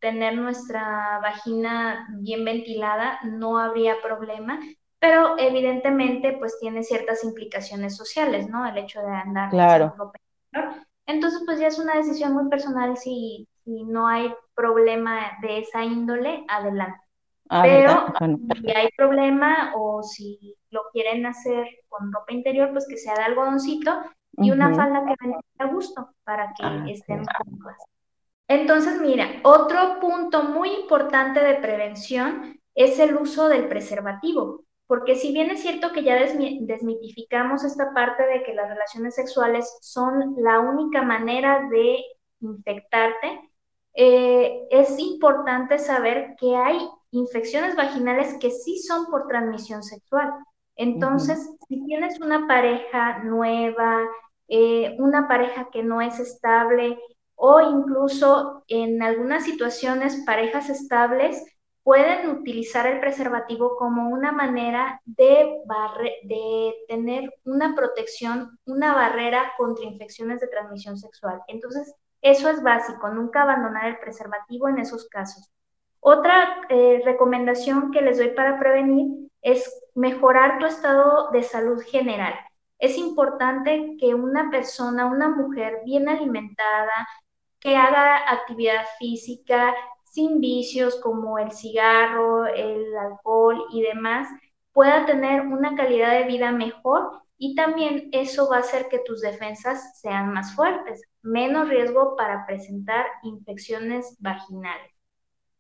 tener 0.01 0.37
nuestra 0.37 1.21
vagina 1.21 2.09
bien 2.21 2.45
ventilada, 2.45 3.19
no 3.25 3.59
habría 3.59 4.01
problema 4.03 4.59
pero 5.01 5.39
evidentemente 5.39 6.37
pues 6.39 6.59
tiene 6.59 6.83
ciertas 6.83 7.23
implicaciones 7.25 7.97
sociales, 7.97 8.49
¿no? 8.49 8.67
El 8.67 8.79
hecho 8.79 9.01
de 9.01 9.15
andar 9.15 9.51
claro. 9.51 9.95
ropa 9.97 10.19
Entonces 11.07 11.43
pues 11.47 11.61
ya 11.61 11.69
es 11.69 11.79
una 11.79 11.95
decisión 11.95 12.33
muy 12.35 12.49
personal 12.49 12.97
si, 12.97 13.49
si 13.65 13.85
no 13.85 14.09
hay 14.09 14.35
problema 14.55 15.39
de 15.43 15.59
esa 15.61 15.85
índole, 15.85 16.45
adelante. 16.49 17.01
Ah, 17.51 17.63
pero 17.63 18.13
si 18.61 18.71
hay 18.73 18.89
problema 18.97 19.73
o 19.75 20.03
si 20.03 20.55
lo 20.71 20.83
quieren 20.93 21.25
hacer 21.25 21.67
con 21.89 22.13
ropa 22.13 22.33
interior, 22.33 22.71
pues 22.73 22.87
que 22.87 22.99
sea 22.99 23.15
de 23.15 23.23
algodoncito 23.23 24.03
y 24.33 24.51
una 24.51 24.75
falda 24.75 25.05
que 25.07 25.15
venga 25.21 25.41
a 25.59 25.67
gusto 25.67 26.11
para 26.25 26.53
que 26.55 26.65
ah, 26.65 26.85
estén 26.89 27.25
cómodas. 27.25 27.79
Entonces, 28.49 29.01
mira, 29.01 29.41
otro 29.45 30.01
punto 30.01 30.43
muy 30.43 30.71
importante 30.71 31.41
de 31.41 31.55
prevención 31.57 32.61
es 32.75 32.99
el 32.99 33.17
uso 33.17 33.49
del 33.49 33.69
preservativo 33.69 34.65
porque 34.89 35.17
si 35.17 35.33
bien 35.33 35.51
es 35.51 35.61
cierto 35.61 35.93
que 35.93 36.03
ya 36.03 36.17
desmitificamos 36.17 37.63
esta 37.63 37.93
parte 37.93 38.27
de 38.27 38.43
que 38.43 38.55
las 38.55 38.71
relaciones 38.71 39.15
sexuales 39.15 39.79
son 39.83 40.35
la 40.39 40.61
única 40.61 41.03
manera 41.03 41.69
de 41.71 41.99
infectarte, 42.41 43.39
eh, 43.93 44.67
es 44.71 44.99
importante 44.99 45.79
saber 45.79 46.37
que 46.41 46.57
hay 46.57 46.79
infecciones 47.11 47.77
vaginales 47.77 48.39
que 48.41 48.51
sí 48.51 48.79
son 48.79 49.07
por 49.11 49.29
transmisión 49.29 49.83
sexual. 49.83 50.33
Entonces, 50.75 51.51
si 51.69 51.85
tienes 51.85 52.19
una 52.23 52.47
pareja 52.47 53.19
nueva, 53.25 54.07
eh, 54.49 54.97
una 54.99 55.29
pareja 55.29 55.69
que 55.71 55.83
no 55.83 56.01
es 56.01 56.19
estable 56.19 56.99
o 57.41 57.61
incluso 57.61 58.65
en 58.67 59.01
algunas 59.01 59.45
situaciones 59.45 60.25
parejas 60.27 60.69
estables, 60.71 61.45
pueden 61.85 62.29
utilizar 62.31 62.87
el 62.89 62.99
preservativo 62.99 63.77
como 63.77 64.11
una 64.11 64.33
manera 64.33 65.01
de, 65.07 65.63
tener 66.89 67.33
una 67.45 67.77
protección, 67.77 68.59
una 68.67 68.93
barrera 68.93 69.53
contra 69.57 69.85
infecciones 69.85 70.41
de 70.41 70.49
transmisión 70.49 70.99
sexual. 70.99 71.41
Entonces, 71.47 71.95
eso 72.23 72.51
es 72.51 72.61
básico, 72.63 73.09
nunca 73.09 73.43
abandonar 73.43 73.87
el 73.87 73.99
preservativo 74.01 74.69
en 74.69 74.81
esos 74.81 75.09
casos. 75.09 75.49
Otra 76.01 76.61
eh, 76.69 77.03
recomendación 77.05 77.93
que 77.93 78.03
les 78.03 78.19
doy 78.19 78.31
para 78.31 78.59
prevenir 78.59 79.31
es 79.43 79.81
mejorar 79.95 80.59
tu 80.59 80.67
estado 80.67 81.31
de 81.31 81.45
salud 81.45 81.81
general. 81.83 82.35
Es 82.81 82.99
importante 82.99 83.97
que 83.99 84.15
una 84.15 84.51
persona, 84.51 85.07
una 85.07 85.29
mujer 85.29 85.81
bien 85.85 86.09
alimentada, 86.09 87.09
que 87.61 87.77
haga 87.77 88.31
actividad 88.31 88.85
física, 88.99 89.75
sin 90.05 90.41
vicios 90.41 90.97
como 91.01 91.39
el 91.39 91.53
cigarro, 91.53 92.47
el 92.47 92.97
alcohol 92.97 93.67
y 93.73 93.83
demás, 93.83 94.29
pueda 94.73 95.07
tener 95.07 95.43
una 95.43 95.75
calidad 95.75 96.13
de 96.13 96.25
vida 96.25 96.53
mejor 96.53 97.23
y 97.37 97.55
también 97.55 98.09
eso 98.13 98.49
va 98.49 98.57
a 98.57 98.61
hacer 98.61 98.89
que 98.89 98.99
tus 98.99 99.21
defensas 99.21 100.01
sean 100.01 100.33
más 100.33 100.55
fuertes, 100.55 101.03
menos 101.23 101.69
riesgo 101.69 102.17
para 102.17 102.47
presentar 102.47 103.07
infecciones 103.23 104.17
vaginales. 104.21 104.93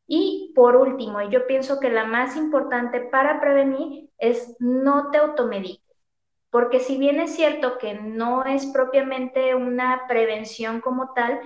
Y 0.06 0.52
por 0.56 0.76
último, 0.76 1.20
yo 1.28 1.46
pienso 1.46 1.78
que 1.80 1.90
la 1.90 2.04
más 2.04 2.36
importante 2.36 3.00
para 3.00 3.40
prevenir 3.40 4.10
es 4.18 4.56
no 4.58 5.10
te 5.10 5.18
automediques, 5.18 5.96
porque 6.50 6.80
si 6.80 6.96
bien 6.96 7.20
es 7.20 7.36
cierto 7.36 7.78
que 7.78 7.94
no 7.94 8.44
es 8.44 8.66
propiamente 8.66 9.54
una 9.54 10.06
prevención 10.08 10.80
como 10.80 11.12
tal, 11.12 11.40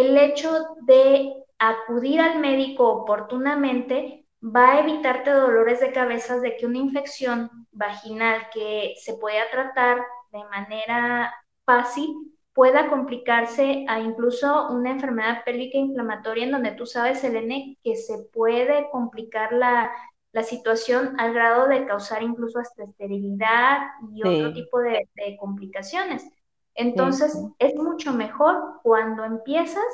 el 0.00 0.16
hecho 0.16 0.50
de 0.86 1.34
acudir 1.58 2.20
al 2.20 2.38
médico 2.38 2.88
oportunamente 2.88 4.26
va 4.42 4.72
a 4.72 4.80
evitarte 4.80 5.30
dolores 5.30 5.80
de 5.80 5.92
cabeza 5.92 6.40
de 6.40 6.56
que 6.56 6.66
una 6.66 6.78
infección 6.78 7.50
vaginal 7.70 8.48
que 8.52 8.94
se 8.96 9.14
pueda 9.14 9.42
tratar 9.50 10.02
de 10.32 10.44
manera 10.44 11.34
fácil 11.64 12.32
pueda 12.52 12.88
complicarse 12.90 13.84
a 13.88 14.00
incluso 14.00 14.70
una 14.70 14.90
enfermedad 14.90 15.44
pélvica 15.44 15.78
inflamatoria 15.78 16.44
en 16.44 16.52
donde 16.52 16.72
tú 16.72 16.86
sabes, 16.86 17.22
Elene, 17.24 17.78
que 17.82 17.96
se 17.96 18.18
puede 18.32 18.88
complicar 18.90 19.52
la, 19.52 19.90
situación 20.42 21.14
al 21.20 21.34
grado 21.34 21.68
de 21.68 21.84
causar 21.84 22.22
incluso 22.22 22.58
hasta 22.58 22.84
esterilidad 22.84 23.82
y 24.14 24.26
otro 24.26 24.54
tipo 24.54 24.78
de, 24.80 25.06
complicaciones. 25.38 26.26
Entonces, 26.74 27.36
es 27.58 27.74
mucho 27.74 28.12
mejor 28.12 28.80
cuando 28.82 29.24
empiezas 29.24 29.84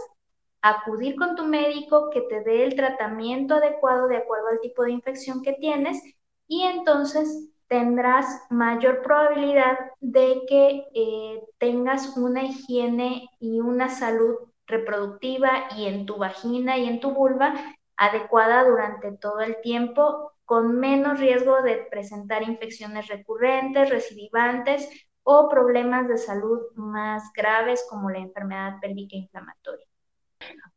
acudir 0.62 1.16
con 1.16 1.36
tu 1.36 1.44
médico 1.44 2.10
que 2.10 2.22
te 2.22 2.42
dé 2.42 2.64
el 2.64 2.74
tratamiento 2.74 3.54
adecuado 3.54 4.08
de 4.08 4.16
acuerdo 4.16 4.48
al 4.48 4.60
tipo 4.60 4.82
de 4.82 4.92
infección 4.92 5.42
que 5.42 5.52
tienes 5.54 6.02
y 6.46 6.62
entonces 6.62 7.50
tendrás 7.68 8.26
mayor 8.50 9.02
probabilidad 9.02 9.78
de 10.00 10.42
que 10.48 10.86
eh, 10.94 11.42
tengas 11.58 12.16
una 12.16 12.42
higiene 12.42 13.28
y 13.38 13.60
una 13.60 13.88
salud 13.88 14.36
reproductiva 14.66 15.68
y 15.76 15.86
en 15.86 16.06
tu 16.06 16.16
vagina 16.16 16.78
y 16.78 16.88
en 16.88 17.00
tu 17.00 17.12
vulva 17.12 17.54
adecuada 17.96 18.64
durante 18.64 19.12
todo 19.12 19.40
el 19.40 19.60
tiempo 19.60 20.32
con 20.44 20.78
menos 20.78 21.20
riesgo 21.20 21.60
de 21.62 21.86
presentar 21.90 22.42
infecciones 22.42 23.06
recurrentes, 23.08 23.90
recidivantes 23.90 24.88
o 25.30 25.46
problemas 25.50 26.08
de 26.08 26.16
salud 26.16 26.58
más 26.74 27.22
graves 27.34 27.84
como 27.90 28.08
la 28.08 28.18
enfermedad 28.18 28.76
pélvica 28.80 29.14
inflamatoria. 29.14 29.84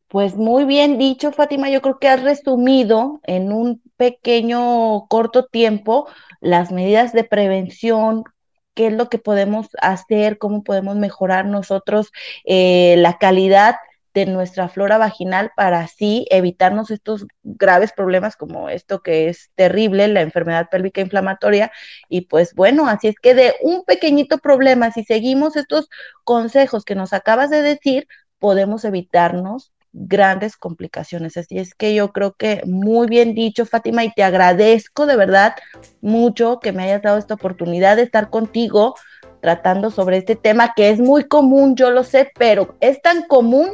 Pues 0.10 0.36
muy 0.36 0.66
bien 0.66 0.98
dicho, 0.98 1.32
Fátima. 1.32 1.70
Yo 1.70 1.82
creo 1.82 2.00
que 2.00 2.10
has 2.10 2.22
resumido 2.22 3.22
en 3.24 3.54
un 3.54 3.82
pequeño, 3.96 5.08
corto 5.08 5.46
tiempo 5.46 6.06
las 6.42 6.74
medidas 6.74 7.14
de 7.14 7.24
prevención, 7.24 8.26
qué 8.74 8.88
es 8.88 8.94
lo 8.94 9.08
que 9.08 9.20
podemos 9.20 9.70
hacer, 9.82 10.38
cómo 10.38 10.66
podemos 10.66 10.98
mejorar 10.98 11.46
nosotros 11.46 12.12
eh, 12.44 12.96
la 12.98 13.18
calidad 13.20 13.76
de 14.14 14.26
nuestra 14.26 14.68
flora 14.68 14.98
vaginal 14.98 15.52
para 15.56 15.80
así 15.80 16.26
evitarnos 16.30 16.92
estos 16.92 17.26
graves 17.44 17.94
problemas 17.94 18.36
como 18.36 18.70
esto 18.70 19.02
que 19.02 19.30
es 19.30 19.52
terrible, 19.56 20.08
la 20.08 20.22
enfermedad 20.22 20.68
pélvica 20.70 21.02
inflamatoria. 21.02 21.72
Y 22.10 22.22
pues 22.22 22.54
bueno, 22.54 22.88
así 22.88 23.08
es 23.08 23.16
que 23.22 23.34
de 23.34 23.54
un 23.62 23.84
pequeñito 23.86 24.38
problema, 24.40 24.92
si 24.92 25.04
seguimos 25.04 25.56
estos 25.56 25.90
consejos 26.24 26.84
que 26.84 26.96
nos 26.96 27.14
acabas 27.14 27.50
de 27.50 27.62
decir, 27.62 28.08
podemos 28.40 28.84
evitarnos 28.86 29.72
grandes 29.94 30.58
complicaciones. 30.58 31.38
Así 31.38 31.58
es 31.58 31.76
que 31.76 31.94
yo 31.94 32.12
creo 32.12 32.34
que 32.34 32.62
muy 32.66 33.08
bien 33.08 33.34
dicho, 33.34 33.66
Fátima, 33.66 34.04
y 34.04 34.12
te 34.12 34.24
agradezco 34.24 35.06
de 35.06 35.16
verdad 35.16 35.56
mucho 36.02 36.60
que 36.60 36.72
me 36.72 36.84
hayas 36.84 37.02
dado 37.02 37.18
esta 37.18 37.36
oportunidad 37.36 37.98
de 37.98 38.04
estar 38.04 38.30
contigo 38.30 38.96
tratando 39.42 39.90
sobre 39.90 40.18
este 40.18 40.36
tema 40.36 40.74
que 40.76 40.90
es 40.90 41.00
muy 41.00 41.24
común, 41.26 41.76
yo 41.76 41.90
lo 41.90 42.04
sé, 42.04 42.32
pero 42.38 42.76
es 42.80 43.02
tan 43.02 43.24
común 43.24 43.70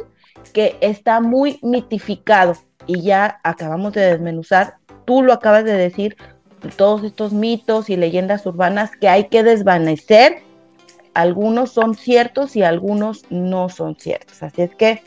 que 0.52 0.76
está 0.80 1.20
muy 1.20 1.58
mitificado 1.62 2.54
y 2.86 3.02
ya 3.02 3.40
acabamos 3.44 3.92
de 3.92 4.00
desmenuzar, 4.00 4.76
tú 5.04 5.22
lo 5.22 5.32
acabas 5.32 5.64
de 5.64 5.74
decir, 5.74 6.16
todos 6.76 7.04
estos 7.04 7.32
mitos 7.32 7.90
y 7.90 7.96
leyendas 7.96 8.44
urbanas 8.46 8.90
que 8.96 9.08
hay 9.08 9.24
que 9.28 9.42
desvanecer. 9.42 10.42
Algunos 11.14 11.70
son 11.72 11.94
ciertos 11.94 12.56
y 12.56 12.62
algunos 12.62 13.24
no 13.30 13.68
son 13.68 13.96
ciertos. 13.96 14.42
Así 14.42 14.62
es 14.62 14.74
que 14.74 15.02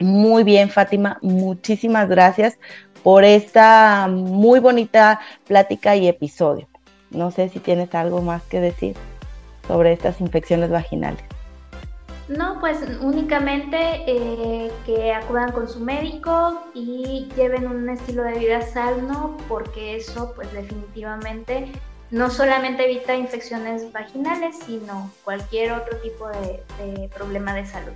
muy 0.00 0.42
bien, 0.44 0.68
Fátima, 0.70 1.18
muchísimas 1.22 2.08
gracias 2.08 2.58
por 3.02 3.24
esta 3.24 4.08
muy 4.08 4.60
bonita 4.60 5.20
plática 5.46 5.96
y 5.96 6.08
episodio. 6.08 6.68
No 7.10 7.30
sé 7.30 7.48
si 7.48 7.58
tienes 7.58 7.94
algo 7.94 8.22
más 8.22 8.42
que 8.44 8.60
decir 8.60 8.96
sobre 9.66 9.92
estas 9.92 10.20
infecciones 10.20 10.70
vaginales. 10.70 11.22
No, 12.28 12.60
pues 12.60 12.78
únicamente 13.00 13.76
eh, 14.06 14.70
que 14.86 15.12
acudan 15.12 15.52
con 15.52 15.68
su 15.68 15.80
médico 15.80 16.62
y 16.72 17.28
lleven 17.36 17.66
un 17.66 17.88
estilo 17.88 18.22
de 18.22 18.38
vida 18.38 18.62
sano 18.62 19.36
porque 19.48 19.96
eso 19.96 20.32
pues 20.34 20.52
definitivamente 20.52 21.72
no 22.10 22.30
solamente 22.30 22.84
evita 22.84 23.16
infecciones 23.16 23.90
vaginales, 23.92 24.56
sino 24.66 25.10
cualquier 25.24 25.72
otro 25.72 25.96
tipo 25.98 26.28
de 26.28 27.08
problema 27.14 27.54
de 27.54 27.66
salud. 27.66 27.92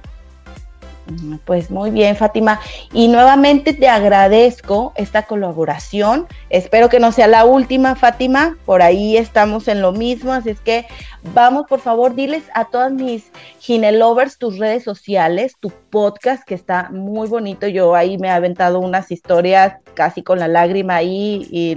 Pues 1.44 1.70
muy 1.70 1.90
bien, 1.90 2.16
Fátima. 2.16 2.60
Y 2.92 3.06
nuevamente 3.06 3.72
te 3.72 3.88
agradezco 3.88 4.92
esta 4.96 5.22
colaboración. 5.22 6.26
Espero 6.50 6.88
que 6.88 6.98
no 6.98 7.12
sea 7.12 7.28
la 7.28 7.44
última, 7.44 7.94
Fátima. 7.94 8.56
Por 8.64 8.82
ahí 8.82 9.16
estamos 9.16 9.68
en 9.68 9.82
lo 9.82 9.92
mismo. 9.92 10.32
Así 10.32 10.50
es 10.50 10.60
que 10.60 10.86
vamos, 11.32 11.66
por 11.68 11.80
favor, 11.80 12.16
diles 12.16 12.42
a 12.54 12.64
todas 12.64 12.92
mis 12.92 13.30
ginelovers 13.60 14.38
tus 14.38 14.58
redes 14.58 14.82
sociales, 14.82 15.56
tu 15.60 15.70
podcast, 15.70 16.44
que 16.44 16.54
está 16.54 16.90
muy 16.90 17.28
bonito. 17.28 17.68
Yo 17.68 17.94
ahí 17.94 18.18
me 18.18 18.26
he 18.26 18.32
aventado 18.32 18.80
unas 18.80 19.12
historias 19.12 19.76
casi 19.94 20.22
con 20.24 20.40
la 20.40 20.48
lágrima 20.48 20.96
ahí 20.96 21.46
y, 21.50 21.76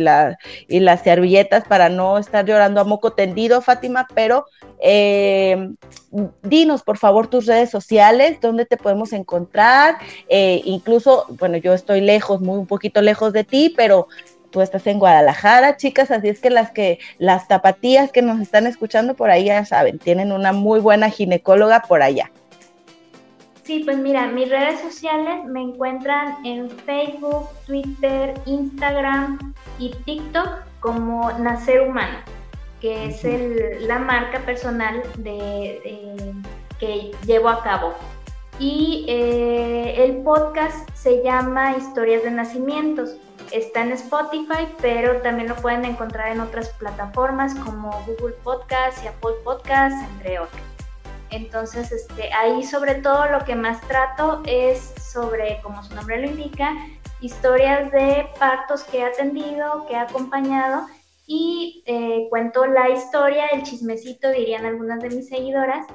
y 0.68 0.80
las 0.80 1.04
servilletas 1.04 1.66
para 1.66 1.90
no 1.90 2.18
estar 2.18 2.46
llorando 2.46 2.82
a 2.82 2.84
moco 2.84 3.14
tendido, 3.14 3.62
Fátima. 3.62 4.08
Pero 4.16 4.46
eh, 4.80 5.72
dinos, 6.44 6.84
por 6.84 6.98
favor, 6.98 7.28
tus 7.28 7.46
redes 7.46 7.70
sociales, 7.70 8.40
dónde 8.42 8.66
te 8.66 8.78
podemos 8.78 9.14
encontrar. 9.14 9.98
Eh, 10.28 10.62
incluso, 10.66 11.26
bueno, 11.40 11.58
yo 11.58 11.74
estoy 11.74 12.02
lejos, 12.02 12.42
muy 12.42 12.58
un 12.58 12.68
poquito 12.68 13.02
lejos 13.02 13.34
de 13.34 13.44
ti, 13.44 13.74
pero 13.76 14.08
tú 14.50 14.62
estás 14.62 14.88
en 14.88 15.00
Guadalajara, 15.00 15.78
chicas, 15.78 16.12
así 16.12 16.30
es 16.30 16.40
que 16.40 16.50
las 16.50 16.72
que 16.72 17.00
las 17.18 17.48
tapatías 17.48 18.12
que 18.12 18.22
nos 18.22 18.40
están 18.40 18.68
escuchando 18.68 19.14
por 19.14 19.30
ahí 19.30 19.46
ya 19.46 19.66
saben, 19.66 20.00
tienen 20.00 20.32
una 20.32 20.54
muy 20.54 20.80
buena 20.80 21.10
ginecóloga 21.10 21.82
por 21.82 22.02
allá. 22.02 22.32
Sí, 23.64 23.84
pues 23.86 24.00
mira, 24.00 24.26
mis 24.26 24.50
redes 24.50 24.80
sociales 24.80 25.46
me 25.46 25.62
encuentran 25.62 26.44
en 26.44 26.72
Facebook, 26.72 27.48
Twitter, 27.68 28.34
Instagram 28.48 29.54
y 29.78 29.92
TikTok 30.06 30.50
como 30.80 31.32
Nacer 31.34 31.82
Humano, 31.82 32.18
que 32.80 33.08
es 33.08 33.82
la 33.82 34.00
marca 34.00 34.40
personal 34.40 35.04
de, 35.18 36.34
que 36.80 37.12
llevo 37.26 37.50
a 37.50 37.64
cabo. 37.64 37.94
Y 38.60 39.06
eh, 39.08 40.04
el 40.04 40.18
podcast 40.18 40.90
se 40.94 41.24
llama 41.24 41.78
Historias 41.78 42.24
de 42.24 42.32
Nacimientos. 42.32 43.16
Está 43.52 43.82
en 43.82 43.94
Spotify, 43.94 44.68
pero 44.82 45.22
también 45.22 45.50
lo 45.50 45.56
pueden 45.56 45.86
encontrar 45.86 46.32
en 46.32 46.42
otras 46.42 46.70
plataformas 46.72 47.56
como 47.56 47.92
Google 48.06 48.36
Podcast 48.44 49.04
y 49.04 49.08
Apple 49.08 49.36
Podcast, 49.44 49.96
entre 50.12 50.40
otras. 50.40 50.62
Entonces, 51.32 51.92
este, 51.92 52.34
ahí 52.34 52.64
sobre 52.64 52.96
todo 52.96 53.28
lo 53.28 53.46
que 53.46 53.56
más 53.56 53.80
trato 53.82 54.42
es 54.46 54.94
sobre, 55.02 55.60
como 55.62 55.84
su 55.84 55.94
nombre 55.96 56.20
lo 56.22 56.28
indica, 56.28 56.74
historias 57.22 57.92
de 57.92 58.28
partos 58.40 58.84
que 58.84 59.00
he 59.00 59.04
atendido, 59.04 59.86
que 59.88 59.94
he 59.94 59.98
acompañado 59.98 60.88
y 61.32 61.84
eh, 61.86 62.26
cuento 62.32 62.66
la 62.66 62.90
historia, 62.90 63.46
el 63.54 63.62
chismecito, 63.62 64.32
dirían 64.32 64.66
algunas 64.66 65.00
de 65.00 65.12
mis 65.12 65.30
seguidoras, 65.30 65.86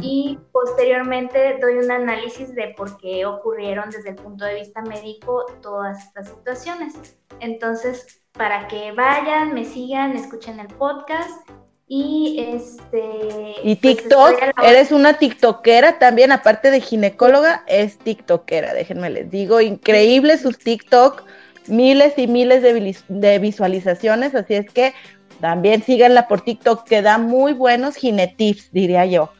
y 0.00 0.38
posteriormente 0.50 1.58
doy 1.60 1.74
un 1.74 1.90
análisis 1.90 2.54
de 2.54 2.72
por 2.74 2.96
qué 2.96 3.26
ocurrieron 3.26 3.90
desde 3.90 4.08
el 4.08 4.14
punto 4.14 4.46
de 4.46 4.54
vista 4.54 4.80
médico 4.80 5.44
todas 5.60 6.02
estas 6.06 6.28
situaciones. 6.30 6.94
Entonces, 7.40 8.22
para 8.32 8.66
que 8.66 8.92
vayan, 8.92 9.52
me 9.52 9.66
sigan, 9.66 10.16
escuchen 10.16 10.58
el 10.58 10.68
podcast. 10.68 11.46
Y 11.86 12.46
este. 12.54 13.56
Y 13.62 13.76
pues, 13.76 13.96
TikTok, 13.96 14.40
eres 14.62 14.90
una 14.90 15.18
TikTokera 15.18 15.98
también, 15.98 16.32
aparte 16.32 16.70
de 16.70 16.80
ginecóloga, 16.80 17.62
es 17.66 17.98
TikTokera, 17.98 18.72
déjenme 18.72 19.10
les 19.10 19.30
digo, 19.30 19.60
increíble 19.60 20.38
sus 20.38 20.58
TikTok 20.58 21.24
miles 21.68 22.14
y 22.16 22.26
miles 22.26 22.62
de, 22.62 23.38
visualizaciones, 23.38 24.34
así 24.34 24.54
es 24.54 24.70
que 24.70 24.94
también 25.40 25.82
síganla 25.82 26.28
por 26.28 26.40
TikTok, 26.40 26.84
que 26.84 27.02
da 27.02 27.18
muy 27.18 27.52
buenos 27.52 27.96
ginetips, 27.96 28.72
diría 28.72 29.06
yo. 29.06 29.30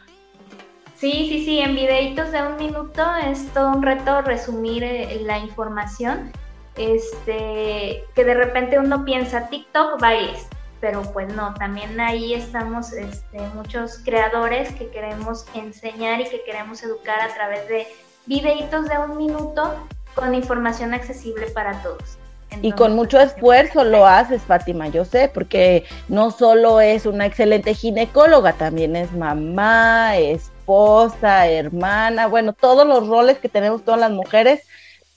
Sí, 0.97 1.27
sí, 1.29 1.45
sí, 1.45 1.59
en 1.61 1.75
videitos 1.75 2.33
de 2.33 2.43
un 2.43 2.57
minuto 2.57 3.05
es 3.31 3.47
todo 3.55 3.71
un 3.71 3.83
reto 3.83 4.21
resumir 4.23 4.83
eh, 4.83 5.21
la 5.23 5.39
información. 5.39 6.33
Este, 6.77 8.05
que 8.15 8.25
de 8.25 8.35
repente 8.35 8.79
uno 8.79 9.05
piensa 9.05 9.49
TikTok 9.49 10.01
bailes, 10.01 10.47
pero 10.81 11.03
pues 11.13 11.33
no, 11.35 11.53
también 11.55 11.99
ahí 12.01 12.35
estamos 12.35 12.93
este, 12.93 13.41
muchos 13.55 13.99
creadores 14.05 14.73
que 14.75 14.89
queremos 14.91 15.45
enseñar 15.55 16.21
y 16.21 16.29
que 16.29 16.43
queremos 16.45 16.83
educar 16.85 17.21
a 17.21 17.35
través 17.35 17.69
de 17.69 17.89
videitos 18.27 18.89
de 18.89 18.97
un 18.99 19.17
minuto 19.17 19.75
con 20.15 20.35
información 20.35 20.95
accesible 20.95 21.47
para 21.51 21.83
todos. 21.83 22.18
Y 22.63 22.73
con 22.73 22.95
mucho 22.95 23.21
esfuerzo 23.21 23.85
lo 23.85 24.07
haces, 24.07 24.43
Fátima, 24.43 24.89
yo 24.89 25.05
sé, 25.05 25.31
porque 25.33 25.85
no 26.09 26.31
solo 26.31 26.81
es 26.81 27.07
una 27.07 27.27
excelente 27.27 27.75
ginecóloga, 27.75 28.53
también 28.55 28.97
es 28.97 29.13
mamá, 29.13 30.17
esposa, 30.17 31.47
hermana, 31.47 32.27
bueno, 32.27 32.53
todos 32.53 32.87
los 32.87 33.07
roles 33.07 33.39
que 33.39 33.49
tenemos 33.49 33.85
todas 33.85 34.01
las 34.01 34.11
mujeres 34.11 34.63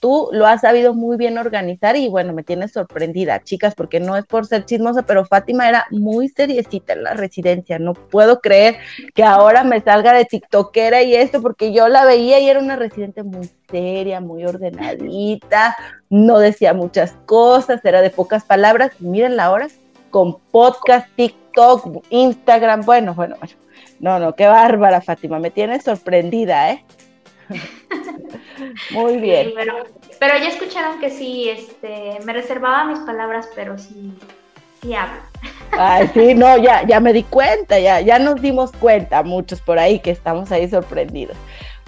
tú 0.01 0.29
lo 0.33 0.47
has 0.47 0.61
sabido 0.61 0.93
muy 0.93 1.15
bien 1.15 1.37
organizar 1.37 1.95
y 1.95 2.09
bueno, 2.09 2.33
me 2.33 2.43
tienes 2.43 2.73
sorprendida, 2.73 3.41
chicas, 3.43 3.75
porque 3.75 3.99
no 3.99 4.17
es 4.17 4.25
por 4.25 4.47
ser 4.47 4.65
chismosa, 4.65 5.03
pero 5.03 5.25
Fátima 5.25 5.69
era 5.69 5.85
muy 5.91 6.27
seriecita 6.27 6.93
en 6.93 7.03
la 7.03 7.13
residencia. 7.13 7.77
No 7.79 7.93
puedo 7.93 8.41
creer 8.41 8.77
que 9.13 9.23
ahora 9.23 9.63
me 9.63 9.79
salga 9.79 10.11
de 10.13 10.25
TikTokera 10.25 11.03
y 11.03 11.15
esto, 11.15 11.41
porque 11.41 11.71
yo 11.71 11.87
la 11.87 12.03
veía 12.03 12.39
y 12.39 12.49
era 12.49 12.59
una 12.59 12.75
residente 12.75 13.21
muy 13.23 13.49
seria, 13.69 14.19
muy 14.19 14.43
ordenadita, 14.43 15.77
no 16.09 16.39
decía 16.39 16.73
muchas 16.73 17.13
cosas, 17.25 17.85
era 17.85 18.01
de 18.01 18.09
pocas 18.09 18.43
palabras. 18.43 18.99
Mírenla 18.99 19.45
ahora 19.45 19.67
con 20.09 20.39
podcast, 20.51 21.07
TikTok, 21.15 22.03
Instagram, 22.09 22.81
bueno, 22.81 23.13
bueno, 23.13 23.35
bueno. 23.37 23.53
No, 23.99 24.17
no, 24.17 24.33
qué 24.33 24.47
bárbara, 24.47 24.99
Fátima, 25.01 25.37
me 25.37 25.51
tienes 25.51 25.83
sorprendida, 25.83 26.71
¿eh? 26.71 26.83
Muy 28.91 29.17
bien. 29.17 29.53
pero, 30.19 30.37
ya 30.37 30.49
escucharon 30.49 30.99
que 30.99 31.09
sí, 31.09 31.49
este, 31.49 32.19
me 32.25 32.33
reservaba 32.33 32.85
mis 32.85 32.99
palabras, 32.99 33.49
pero 33.55 33.77
sí, 33.77 34.13
sí 34.81 34.93
hablo. 34.93 35.21
Ay, 35.71 36.09
sí, 36.13 36.33
no, 36.33 36.57
ya, 36.57 36.85
ya 36.85 36.99
me 36.99 37.13
di 37.13 37.23
cuenta, 37.23 37.79
ya, 37.79 38.01
ya 38.01 38.19
nos 38.19 38.41
dimos 38.41 38.71
cuenta, 38.73 39.23
muchos 39.23 39.61
por 39.61 39.79
ahí 39.79 39.99
que 39.99 40.11
estamos 40.11 40.51
ahí 40.51 40.69
sorprendidos. 40.69 41.37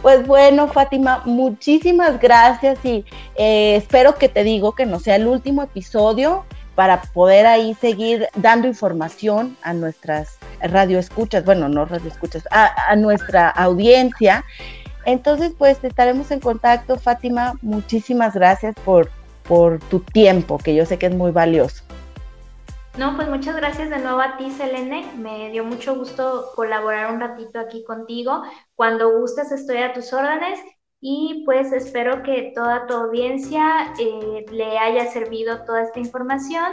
Pues 0.01 0.27
bueno, 0.27 0.67
Fátima, 0.67 1.21
muchísimas 1.23 2.19
gracias 2.19 2.77
y 2.83 3.05
eh, 3.35 3.75
espero 3.77 4.15
que 4.15 4.27
te 4.27 4.43
digo 4.43 4.73
que 4.75 4.85
no 4.85 4.99
sea 4.99 5.15
el 5.15 5.27
último 5.27 5.63
episodio 5.63 6.43
para 6.75 7.01
poder 7.01 7.45
ahí 7.45 7.73
seguir 7.75 8.27
dando 8.35 8.67
información 8.67 9.55
a 9.61 9.73
nuestras 9.73 10.39
radioescuchas, 10.61 11.45
bueno, 11.45 11.69
no 11.69 11.85
radioescuchas, 11.85 12.47
a, 12.51 12.91
a 12.91 12.95
nuestra 12.95 13.49
audiencia 13.49 14.43
entonces, 15.05 15.53
pues 15.57 15.83
estaremos 15.83 16.31
en 16.31 16.39
contacto, 16.39 16.97
Fátima. 16.97 17.53
Muchísimas 17.61 18.33
gracias 18.33 18.75
por, 18.85 19.09
por 19.47 19.79
tu 19.79 19.99
tiempo, 19.99 20.57
que 20.57 20.75
yo 20.75 20.85
sé 20.85 20.97
que 20.97 21.07
es 21.07 21.15
muy 21.15 21.31
valioso. 21.31 21.83
No, 22.97 23.15
pues 23.15 23.27
muchas 23.27 23.55
gracias 23.55 23.89
de 23.89 23.97
nuevo 23.97 24.21
a 24.21 24.37
ti, 24.37 24.51
Selene. 24.51 25.11
Me 25.17 25.49
dio 25.49 25.63
mucho 25.63 25.95
gusto 25.95 26.51
colaborar 26.55 27.11
un 27.11 27.19
ratito 27.19 27.59
aquí 27.59 27.83
contigo. 27.83 28.43
Cuando 28.75 29.19
gustes, 29.19 29.51
estoy 29.51 29.77
a 29.77 29.93
tus 29.93 30.13
órdenes 30.13 30.59
y 31.05 31.43
pues 31.43 31.73
espero 31.73 32.23
que 32.23 32.53
toda 32.55 32.87
tu 32.87 32.93
audiencia 32.93 33.93
eh, 33.99 34.45
le 34.49 34.77
haya 34.77 35.11
servido 35.11 35.65
toda 35.65 35.81
esta 35.81 35.99
información 35.99 36.63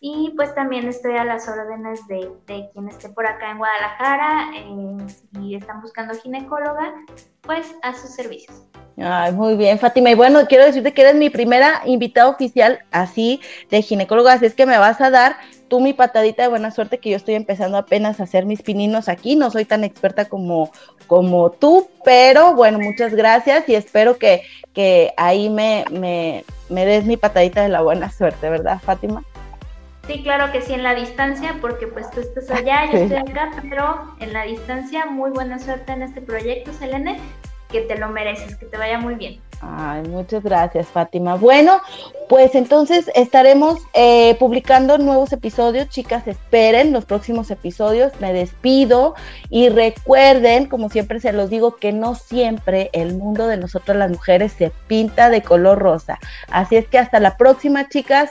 Y 0.00 0.32
pues 0.36 0.54
también 0.54 0.86
estoy 0.86 1.16
a 1.16 1.24
las 1.24 1.48
órdenes 1.48 2.06
de, 2.06 2.30
de 2.46 2.70
quien 2.72 2.88
esté 2.88 3.08
por 3.08 3.26
acá 3.26 3.50
en 3.50 3.58
Guadalajara. 3.58 4.50
Eh, 4.54 5.06
si 5.32 5.54
están 5.56 5.80
buscando 5.80 6.14
ginecóloga, 6.14 6.92
pues 7.40 7.74
a 7.82 7.92
sus 7.92 8.10
servicios. 8.10 8.62
Ay, 8.98 9.32
muy 9.32 9.56
bien, 9.56 9.78
Fátima. 9.80 10.10
Y 10.10 10.14
bueno, 10.14 10.46
quiero 10.48 10.64
decirte 10.64 10.92
que 10.92 11.02
eres 11.02 11.16
mi 11.16 11.30
primera 11.30 11.82
invitada 11.84 12.28
oficial 12.28 12.80
así 12.92 13.40
de 13.70 13.82
ginecóloga, 13.82 14.34
así 14.34 14.46
es 14.46 14.54
que 14.54 14.66
me 14.66 14.78
vas 14.78 15.00
a 15.00 15.10
dar 15.10 15.36
tú 15.72 15.80
mi 15.80 15.94
patadita 15.94 16.42
de 16.42 16.50
buena 16.50 16.70
suerte 16.70 16.98
que 16.98 17.08
yo 17.08 17.16
estoy 17.16 17.34
empezando 17.34 17.78
apenas 17.78 18.20
a 18.20 18.24
hacer 18.24 18.44
mis 18.44 18.60
pininos 18.60 19.08
aquí, 19.08 19.36
no 19.36 19.50
soy 19.50 19.64
tan 19.64 19.84
experta 19.84 20.26
como, 20.26 20.70
como 21.06 21.50
tú, 21.50 21.88
pero 22.04 22.54
bueno, 22.54 22.78
muchas 22.78 23.14
gracias 23.14 23.66
y 23.70 23.74
espero 23.74 24.18
que, 24.18 24.42
que 24.74 25.14
ahí 25.16 25.48
me, 25.48 25.86
me, 25.90 26.44
me 26.68 26.84
des 26.84 27.06
mi 27.06 27.16
patadita 27.16 27.62
de 27.62 27.70
la 27.70 27.80
buena 27.80 28.10
suerte, 28.10 28.50
¿verdad, 28.50 28.82
Fátima? 28.82 29.24
Sí, 30.06 30.22
claro 30.22 30.52
que 30.52 30.60
sí, 30.60 30.74
en 30.74 30.82
la 30.82 30.94
distancia, 30.94 31.56
porque 31.62 31.86
pues 31.86 32.10
tú 32.10 32.20
estás 32.20 32.50
allá, 32.58 32.92
yo 32.92 32.98
estoy 32.98 33.16
acá, 33.16 33.50
pero 33.62 34.14
en 34.20 34.34
la 34.34 34.42
distancia, 34.42 35.06
muy 35.06 35.30
buena 35.30 35.58
suerte 35.58 35.92
en 35.92 36.02
este 36.02 36.20
proyecto, 36.20 36.70
Selene, 36.74 37.18
que 37.70 37.80
te 37.80 37.96
lo 37.96 38.10
mereces, 38.10 38.56
que 38.56 38.66
te 38.66 38.76
vaya 38.76 38.98
muy 38.98 39.14
bien. 39.14 39.40
Ay, 39.64 40.02
muchas 40.08 40.42
gracias, 40.42 40.88
Fátima. 40.88 41.36
Bueno, 41.36 41.80
pues 42.28 42.56
entonces 42.56 43.08
estaremos 43.14 43.78
eh, 43.94 44.34
publicando 44.40 44.98
nuevos 44.98 45.32
episodios. 45.32 45.88
Chicas, 45.88 46.26
esperen 46.26 46.92
los 46.92 47.04
próximos 47.04 47.48
episodios. 47.52 48.12
Me 48.20 48.32
despido 48.32 49.14
y 49.50 49.68
recuerden, 49.68 50.66
como 50.66 50.88
siempre 50.88 51.20
se 51.20 51.32
los 51.32 51.48
digo, 51.48 51.76
que 51.76 51.92
no 51.92 52.16
siempre 52.16 52.90
el 52.92 53.14
mundo 53.14 53.46
de 53.46 53.56
nosotros 53.56 53.96
las 53.96 54.10
mujeres 54.10 54.52
se 54.52 54.72
pinta 54.88 55.30
de 55.30 55.42
color 55.42 55.78
rosa. 55.78 56.18
Así 56.50 56.74
es 56.74 56.88
que 56.88 56.98
hasta 56.98 57.20
la 57.20 57.36
próxima, 57.36 57.88
chicas. 57.88 58.30